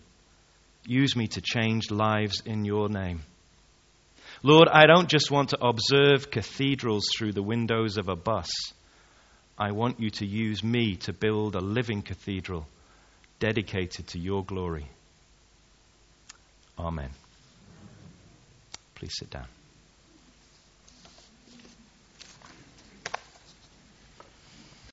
Use 0.86 1.14
me 1.14 1.28
to 1.28 1.40
change 1.40 1.90
lives 1.90 2.42
in 2.44 2.64
your 2.64 2.88
name. 2.88 3.20
Lord, 4.42 4.68
I 4.68 4.86
don't 4.86 5.08
just 5.08 5.30
want 5.30 5.50
to 5.50 5.64
observe 5.64 6.30
cathedrals 6.30 7.06
through 7.16 7.32
the 7.32 7.42
windows 7.42 7.96
of 7.96 8.08
a 8.08 8.16
bus. 8.16 8.50
I 9.58 9.72
want 9.72 10.00
you 10.00 10.10
to 10.10 10.26
use 10.26 10.62
me 10.62 10.96
to 10.96 11.12
build 11.12 11.56
a 11.56 11.60
living 11.60 12.02
cathedral 12.02 12.66
dedicated 13.40 14.08
to 14.08 14.18
your 14.18 14.44
glory. 14.44 14.88
Amen. 16.78 17.10
Please 18.94 19.14
sit 19.18 19.30
down. 19.30 19.57